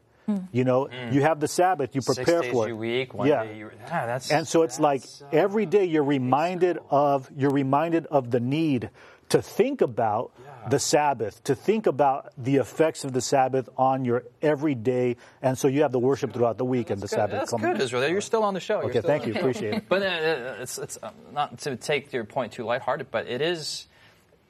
You 0.50 0.64
know, 0.64 0.88
you 1.12 1.22
have 1.22 1.38
the 1.38 1.46
Sabbath, 1.46 1.94
you 1.94 2.02
prepare 2.02 2.24
Hmm. 2.24 2.30
Six 2.42 2.42
days 2.46 2.52
for 2.52 2.68
it. 2.68 2.72
a 2.72 2.74
week, 2.76 3.14
one 3.14 3.28
yeah. 3.28 3.44
day 3.44 3.58
you. 3.58 3.70
Ah, 3.84 4.06
that's, 4.06 4.32
And 4.32 4.48
so 4.48 4.62
it's 4.62 4.80
like 4.80 5.02
that's, 5.02 5.22
every 5.30 5.66
day 5.66 5.84
you're 5.84 6.02
reminded 6.02 6.80
of 6.90 7.30
you're 7.36 7.52
reminded 7.52 8.06
of 8.06 8.32
the 8.32 8.40
need 8.40 8.90
to 9.30 9.42
think 9.42 9.80
about 9.80 10.32
the 10.68 10.78
Sabbath, 10.80 11.42
to 11.44 11.54
think 11.54 11.86
about 11.86 12.32
the 12.36 12.56
effects 12.56 13.04
of 13.04 13.12
the 13.12 13.20
Sabbath 13.20 13.68
on 13.76 14.04
your 14.04 14.24
everyday, 14.42 15.16
and 15.40 15.56
so 15.56 15.68
you 15.68 15.82
have 15.82 15.92
the 15.92 15.98
worship 15.98 16.32
throughout 16.32 16.58
the 16.58 16.64
week 16.64 16.90
and 16.90 17.00
the 17.00 17.06
Good. 17.06 17.10
Sabbath. 17.14 17.38
That's 17.38 17.50
coming. 17.52 17.72
good, 17.72 17.80
Israel. 17.80 18.08
You're 18.08 18.20
still 18.20 18.42
on 18.42 18.54
the 18.54 18.60
show. 18.60 18.80
You're 18.80 18.90
Okay, 18.90 19.00
thank 19.00 19.26
you, 19.26 19.32
show. 19.32 19.38
appreciate 19.40 19.74
it. 19.74 19.84
But 19.88 20.02
uh, 20.02 20.54
it's, 20.60 20.78
it's 20.78 20.98
uh, 21.02 21.10
not 21.32 21.58
to 21.60 21.76
take 21.76 22.12
your 22.12 22.24
point 22.24 22.52
too 22.52 22.64
lighthearted, 22.64 23.10
but 23.12 23.28
it 23.28 23.40
is 23.40 23.86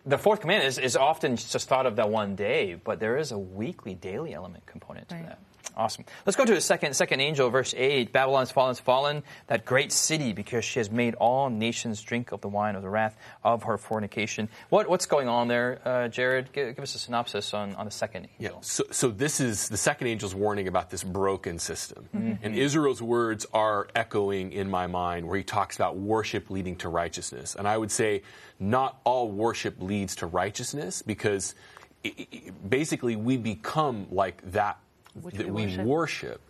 the 0.06 0.16
fourth 0.16 0.40
commandment 0.40 0.68
is, 0.68 0.78
is 0.78 0.96
often 0.96 1.36
just 1.36 1.68
thought 1.68 1.84
of 1.84 1.96
that 1.96 2.08
one 2.08 2.34
day, 2.36 2.76
but 2.82 2.98
there 3.00 3.16
is 3.18 3.32
a 3.32 3.38
weekly, 3.38 3.94
daily 3.94 4.32
element 4.32 4.64
component 4.64 5.08
to 5.10 5.16
Right. 5.16 5.26
that. 5.26 5.38
Awesome. 5.76 6.06
Let's 6.24 6.36
go 6.36 6.44
to 6.46 6.54
the 6.54 6.60
second 6.60 6.94
second 6.94 7.20
angel, 7.20 7.50
verse 7.50 7.74
eight. 7.76 8.10
Babylon's 8.10 8.50
fallen, 8.50 8.70
has 8.70 8.80
fallen, 8.80 9.22
that 9.48 9.66
great 9.66 9.92
city, 9.92 10.32
because 10.32 10.64
she 10.64 10.78
has 10.80 10.90
made 10.90 11.14
all 11.16 11.50
nations 11.50 12.00
drink 12.00 12.32
of 12.32 12.40
the 12.40 12.48
wine 12.48 12.76
of 12.76 12.82
the 12.82 12.88
wrath 12.88 13.16
of 13.44 13.64
her 13.64 13.76
fornication. 13.76 14.48
What 14.70 14.88
what's 14.88 15.04
going 15.04 15.28
on 15.28 15.48
there, 15.48 15.80
uh, 15.84 16.08
Jared? 16.08 16.50
Give, 16.52 16.74
give 16.74 16.82
us 16.82 16.94
a 16.94 16.98
synopsis 16.98 17.52
on, 17.52 17.74
on 17.74 17.84
the 17.84 17.90
second 17.90 18.28
Yeah. 18.38 18.48
angel. 18.48 18.62
So, 18.62 18.84
so 18.90 19.08
this 19.10 19.38
is 19.38 19.68
the 19.68 19.76
second 19.76 20.06
angel's 20.06 20.34
warning 20.34 20.66
about 20.66 20.88
this 20.88 21.04
broken 21.04 21.58
system. 21.58 22.08
Mm-hmm. 22.16 22.44
And 22.44 22.54
Israel's 22.54 23.02
words 23.02 23.44
are 23.52 23.88
echoing 23.94 24.52
in 24.52 24.70
my 24.70 24.86
mind 24.86 25.28
where 25.28 25.36
he 25.36 25.44
talks 25.44 25.76
about 25.76 25.98
worship 25.98 26.48
leading 26.48 26.76
to 26.76 26.88
righteousness. 26.88 27.54
And 27.54 27.68
I 27.68 27.76
would 27.76 27.90
say 27.90 28.22
not 28.58 28.98
all 29.04 29.30
worship 29.30 29.74
leads 29.80 30.16
to 30.16 30.26
righteousness 30.26 31.02
because 31.02 31.54
basically 32.66 33.16
we 33.16 33.36
become 33.36 34.06
like 34.10 34.40
that 34.52 34.78
Which 35.22 35.37
that 35.37 35.48
we 35.48 35.66
we 35.66 35.76
worship. 35.79 35.87
worship. 35.87 36.40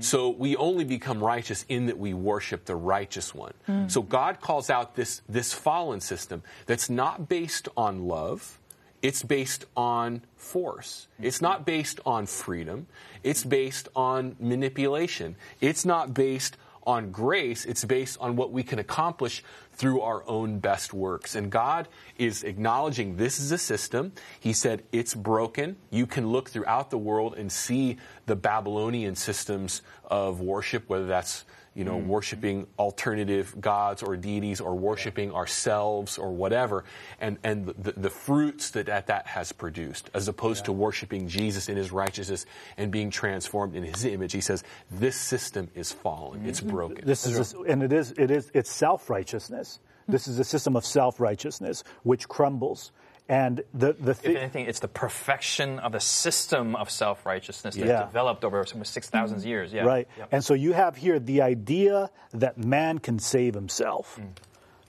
So 0.00 0.30
we 0.30 0.56
only 0.56 0.84
become 0.84 1.22
righteous 1.22 1.64
in 1.68 1.86
that 1.86 1.98
we 1.98 2.14
worship 2.14 2.64
the 2.64 2.76
righteous 2.76 3.34
one. 3.34 3.54
So 3.88 4.02
God 4.02 4.40
calls 4.40 4.70
out 4.70 4.94
this, 4.96 5.22
this 5.28 5.52
fallen 5.52 6.00
system 6.00 6.42
that's 6.66 6.88
not 6.90 7.28
based 7.28 7.68
on 7.76 8.06
love. 8.06 8.58
It's 9.02 9.22
based 9.22 9.66
on 9.76 10.22
force. 10.36 11.06
It's 11.20 11.40
not 11.40 11.64
based 11.64 12.00
on 12.04 12.26
freedom. 12.26 12.86
It's 13.22 13.44
based 13.44 13.88
on 13.94 14.36
manipulation. 14.40 15.36
It's 15.60 15.84
not 15.84 16.14
based 16.14 16.56
on 16.86 17.10
grace. 17.10 17.64
It's 17.64 17.84
based 17.84 18.16
on 18.20 18.36
what 18.36 18.52
we 18.52 18.62
can 18.62 18.78
accomplish 18.78 19.42
through 19.72 20.00
our 20.00 20.22
own 20.26 20.58
best 20.58 20.94
works. 20.94 21.34
And 21.34 21.50
God 21.50 21.88
is 22.16 22.44
acknowledging 22.44 23.16
this 23.16 23.38
is 23.38 23.52
a 23.52 23.58
system. 23.58 24.12
He 24.40 24.52
said 24.52 24.82
it's 24.92 25.14
broken. 25.14 25.76
You 25.90 26.06
can 26.06 26.28
look 26.28 26.48
throughout 26.48 26.90
the 26.90 26.98
world 26.98 27.34
and 27.36 27.50
see 27.50 27.98
the 28.26 28.36
Babylonian 28.36 29.16
systems 29.16 29.82
of 30.04 30.40
worship, 30.40 30.88
whether 30.88 31.06
that's 31.06 31.44
you 31.76 31.84
know, 31.84 31.98
mm. 31.98 32.06
worshiping 32.06 32.66
alternative 32.78 33.54
gods 33.60 34.02
or 34.02 34.16
deities 34.16 34.60
or 34.60 34.74
worshiping 34.74 35.30
ourselves 35.32 36.16
or 36.16 36.32
whatever, 36.32 36.84
and, 37.20 37.36
and 37.44 37.66
the, 37.66 37.92
the 37.92 38.10
fruits 38.10 38.70
that, 38.70 38.86
that 38.86 39.08
that 39.08 39.26
has 39.26 39.52
produced, 39.52 40.10
as 40.14 40.26
opposed 40.26 40.64
to 40.64 40.72
worshiping 40.72 41.28
Jesus 41.28 41.68
in 41.68 41.76
his 41.76 41.92
righteousness 41.92 42.46
and 42.78 42.90
being 42.90 43.10
transformed 43.10 43.76
in 43.76 43.82
his 43.82 44.04
image. 44.04 44.32
He 44.32 44.40
says, 44.40 44.64
this 44.90 45.16
system 45.16 45.68
is 45.74 45.92
fallen. 45.92 46.46
It's 46.46 46.60
mm-hmm. 46.60 46.70
broken. 46.70 47.04
This 47.04 47.26
is, 47.26 47.54
and 47.68 47.82
it 47.82 47.92
is, 47.92 48.12
it 48.16 48.30
is, 48.30 48.50
it's 48.54 48.70
self 48.70 49.10
righteousness. 49.10 49.78
Hmm. 50.06 50.12
This 50.12 50.28
is 50.28 50.38
a 50.38 50.44
system 50.44 50.76
of 50.76 50.84
self 50.86 51.20
righteousness 51.20 51.84
which 52.04 52.26
crumbles. 52.28 52.92
And 53.28 53.64
the 53.74 53.92
the 53.94 54.12
if 54.12 54.24
anything, 54.24 54.66
it's 54.66 54.78
the 54.78 54.88
perfection 54.88 55.80
of 55.80 55.92
the 55.92 56.00
system 56.00 56.76
of 56.76 56.90
self 56.90 57.26
righteousness 57.26 57.74
that 57.74 57.86
Yeah. 57.86 58.04
developed 58.04 58.44
over 58.44 58.64
some 58.64 58.84
6,000 58.84 59.38
mm-hmm. 59.38 59.48
years. 59.48 59.72
Yeah. 59.72 59.82
right. 59.82 60.08
Yep. 60.16 60.28
And 60.30 60.44
so 60.44 60.54
you 60.54 60.72
have 60.72 60.96
here 60.96 61.18
the 61.18 61.42
idea 61.42 62.10
that 62.32 62.56
man 62.56 63.00
can 63.00 63.18
save 63.18 63.54
himself. 63.54 64.18
Mm. 64.20 64.28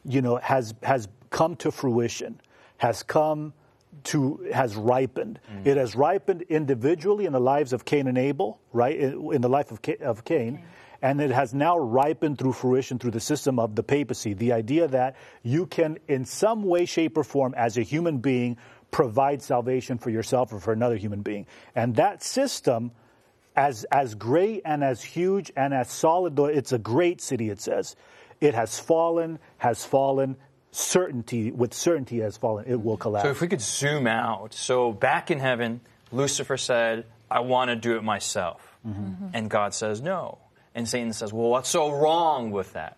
You 0.05 0.21
know, 0.21 0.35
has 0.37 0.75
has 0.83 1.07
come 1.31 1.55
to 1.57 1.71
fruition, 1.71 2.39
has 2.77 3.01
come 3.01 3.53
to 4.03 4.47
has 4.53 4.75
ripened. 4.75 5.39
Mm. 5.51 5.65
It 5.65 5.77
has 5.77 5.95
ripened 5.95 6.43
individually 6.43 7.25
in 7.25 7.33
the 7.33 7.41
lives 7.41 7.73
of 7.73 7.85
Cain 7.85 8.07
and 8.07 8.19
Abel, 8.19 8.59
right? 8.71 8.95
In, 8.95 9.33
in 9.33 9.41
the 9.41 9.49
life 9.49 9.71
of 9.71 9.81
Ca- 9.81 9.97
of 10.01 10.23
Cain. 10.25 10.63
And 11.01 11.21
it 11.21 11.31
has 11.31 11.53
now 11.53 11.77
ripened 11.77 12.39
through 12.39 12.53
fruition 12.53 12.99
through 12.99 13.11
the 13.11 13.19
system 13.19 13.59
of 13.59 13.75
the 13.75 13.83
papacy. 13.83 14.33
The 14.33 14.53
idea 14.53 14.87
that 14.87 15.15
you 15.43 15.65
can, 15.65 15.97
in 16.07 16.25
some 16.25 16.63
way, 16.63 16.85
shape, 16.85 17.17
or 17.17 17.23
form, 17.23 17.53
as 17.55 17.77
a 17.77 17.83
human 17.83 18.17
being, 18.17 18.57
provide 18.89 19.41
salvation 19.41 19.97
for 19.97 20.09
yourself 20.09 20.53
or 20.53 20.59
for 20.59 20.73
another 20.73 20.95
human 20.95 21.21
being. 21.21 21.45
And 21.75 21.95
that 21.97 22.23
system, 22.23 22.91
as, 23.55 23.83
as 23.91 24.15
great 24.15 24.61
and 24.65 24.83
as 24.83 25.03
huge 25.03 25.51
and 25.55 25.73
as 25.73 25.91
solid, 25.91 26.35
though 26.35 26.45
it's 26.45 26.71
a 26.71 26.79
great 26.79 27.21
city, 27.21 27.49
it 27.49 27.59
says, 27.59 27.95
it 28.39 28.53
has 28.53 28.79
fallen, 28.79 29.39
has 29.57 29.83
fallen, 29.83 30.37
certainty, 30.71 31.51
with 31.51 31.73
certainty 31.73 32.19
has 32.19 32.37
fallen, 32.37 32.65
it 32.67 32.81
will 32.81 32.97
collapse. 32.97 33.25
So 33.25 33.31
if 33.31 33.41
we 33.41 33.47
could 33.47 33.61
zoom 33.61 34.07
out. 34.07 34.53
So 34.53 34.91
back 34.91 35.31
in 35.31 35.39
heaven, 35.39 35.81
Lucifer 36.11 36.57
said, 36.57 37.05
I 37.29 37.41
want 37.41 37.69
to 37.69 37.75
do 37.75 37.97
it 37.97 38.03
myself. 38.03 38.77
Mm-hmm. 38.87 39.27
And 39.33 39.49
God 39.49 39.73
says, 39.73 40.01
no. 40.01 40.37
And 40.77 40.87
Satan 40.87 41.11
says, 41.11 41.33
well, 41.33 41.49
what's 41.49 41.69
so 41.69 41.89
wrong 41.91 42.51
with 42.51 42.73
that? 42.73 42.97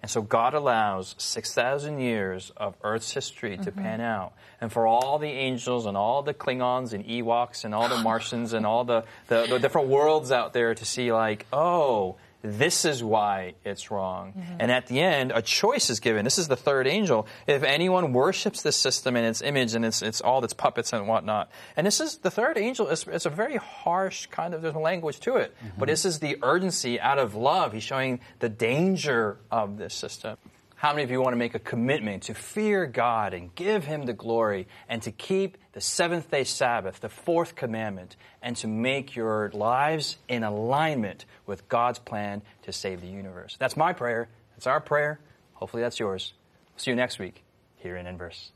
And 0.00 0.10
so 0.10 0.22
God 0.22 0.54
allows 0.54 1.14
6,000 1.18 1.98
years 2.00 2.52
of 2.56 2.74
Earth's 2.82 3.12
history 3.12 3.58
to 3.58 3.70
mm-hmm. 3.70 3.82
pan 3.82 4.00
out. 4.00 4.32
And 4.62 4.72
for 4.72 4.86
all 4.86 5.18
the 5.18 5.28
angels 5.28 5.84
and 5.84 5.94
all 5.94 6.22
the 6.22 6.32
Klingons 6.32 6.94
and 6.94 7.04
Ewoks 7.04 7.66
and 7.66 7.74
all 7.74 7.86
the 7.90 7.98
Martians 7.98 8.54
and 8.54 8.64
all 8.64 8.84
the, 8.84 9.04
the, 9.26 9.46
the 9.46 9.58
different 9.58 9.88
worlds 9.88 10.32
out 10.32 10.54
there 10.54 10.74
to 10.74 10.84
see, 10.86 11.12
like, 11.12 11.44
oh, 11.52 12.16
this 12.42 12.84
is 12.84 13.02
why 13.02 13.54
it's 13.64 13.90
wrong. 13.90 14.32
Mm-hmm. 14.32 14.56
And 14.60 14.70
at 14.70 14.86
the 14.86 15.00
end, 15.00 15.32
a 15.34 15.42
choice 15.42 15.90
is 15.90 15.98
given. 15.98 16.24
This 16.24 16.38
is 16.38 16.48
the 16.48 16.56
third 16.56 16.86
angel. 16.86 17.26
If 17.46 17.62
anyone 17.62 18.12
worships 18.12 18.62
this 18.62 18.76
system 18.76 19.16
and 19.16 19.26
its 19.26 19.42
image 19.42 19.74
and 19.74 19.84
its, 19.84 20.02
its 20.02 20.20
all 20.20 20.44
its 20.44 20.52
puppets 20.52 20.92
and 20.92 21.08
whatnot. 21.08 21.50
And 21.76 21.86
this 21.86 22.00
is 22.00 22.18
the 22.18 22.30
third 22.30 22.56
angel. 22.56 22.88
It's, 22.88 23.06
it's 23.06 23.26
a 23.26 23.30
very 23.30 23.56
harsh 23.56 24.26
kind 24.26 24.54
of 24.54 24.62
there's 24.62 24.74
a 24.74 24.78
language 24.78 25.20
to 25.20 25.36
it. 25.36 25.54
Mm-hmm. 25.56 25.78
But 25.78 25.88
this 25.88 26.04
is 26.04 26.20
the 26.20 26.38
urgency 26.42 27.00
out 27.00 27.18
of 27.18 27.34
love. 27.34 27.72
He's 27.72 27.82
showing 27.82 28.20
the 28.38 28.48
danger 28.48 29.38
of 29.50 29.78
this 29.78 29.94
system. 29.94 30.36
How 30.78 30.92
many 30.92 31.02
of 31.02 31.10
you 31.10 31.20
want 31.20 31.32
to 31.32 31.36
make 31.36 31.56
a 31.56 31.58
commitment 31.58 32.22
to 32.24 32.34
fear 32.34 32.86
God 32.86 33.34
and 33.34 33.52
give 33.56 33.84
Him 33.84 34.06
the 34.06 34.12
glory 34.12 34.68
and 34.88 35.02
to 35.02 35.10
keep 35.10 35.58
the 35.72 35.80
seventh 35.80 36.30
day 36.30 36.44
Sabbath, 36.44 37.00
the 37.00 37.08
fourth 37.08 37.56
commandment, 37.56 38.14
and 38.42 38.54
to 38.58 38.68
make 38.68 39.16
your 39.16 39.50
lives 39.52 40.18
in 40.28 40.44
alignment 40.44 41.24
with 41.46 41.68
God's 41.68 41.98
plan 41.98 42.42
to 42.62 42.72
save 42.72 43.00
the 43.00 43.08
universe? 43.08 43.56
That's 43.58 43.76
my 43.76 43.92
prayer. 43.92 44.28
That's 44.54 44.68
our 44.68 44.78
prayer. 44.78 45.18
Hopefully, 45.54 45.82
that's 45.82 45.98
yours. 45.98 46.32
See 46.76 46.92
you 46.92 46.96
next 46.96 47.18
week 47.18 47.42
here 47.78 47.96
in 47.96 48.06
Inverse. 48.06 48.52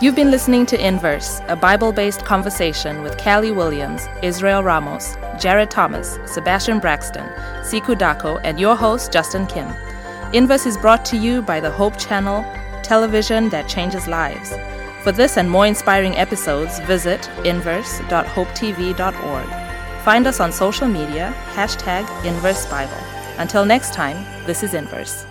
You've 0.00 0.16
been 0.16 0.30
listening 0.30 0.64
to 0.66 0.82
Inverse, 0.82 1.42
a 1.48 1.56
Bible 1.56 1.92
based 1.92 2.24
conversation 2.24 3.02
with 3.02 3.18
Callie 3.18 3.52
Williams, 3.52 4.06
Israel 4.22 4.62
Ramos, 4.62 5.14
Jared 5.38 5.70
Thomas, 5.70 6.18
Sebastian 6.24 6.78
Braxton, 6.78 7.28
Sikhu 7.64 7.94
Daco, 7.94 8.40
and 8.44 8.58
your 8.58 8.76
host, 8.76 9.12
Justin 9.12 9.46
Kim. 9.46 9.70
Inverse 10.34 10.66
is 10.66 10.76
brought 10.76 11.06
to 11.06 11.16
you 11.16 11.40
by 11.40 11.58
the 11.58 11.70
Hope 11.70 11.96
Channel, 11.96 12.44
television 12.82 13.48
that 13.48 13.66
changes 13.66 14.06
lives. 14.06 14.52
For 15.02 15.10
this 15.10 15.38
and 15.38 15.50
more 15.50 15.66
inspiring 15.66 16.16
episodes, 16.16 16.80
visit 16.80 17.30
inverse.hopetv.org. 17.44 20.04
Find 20.04 20.26
us 20.26 20.40
on 20.40 20.52
social 20.52 20.86
media, 20.86 21.34
hashtag 21.54 22.24
Inverse 22.26 22.66
Bible. 22.66 22.98
Until 23.38 23.64
next 23.64 23.94
time, 23.94 24.22
this 24.46 24.62
is 24.62 24.74
Inverse. 24.74 25.24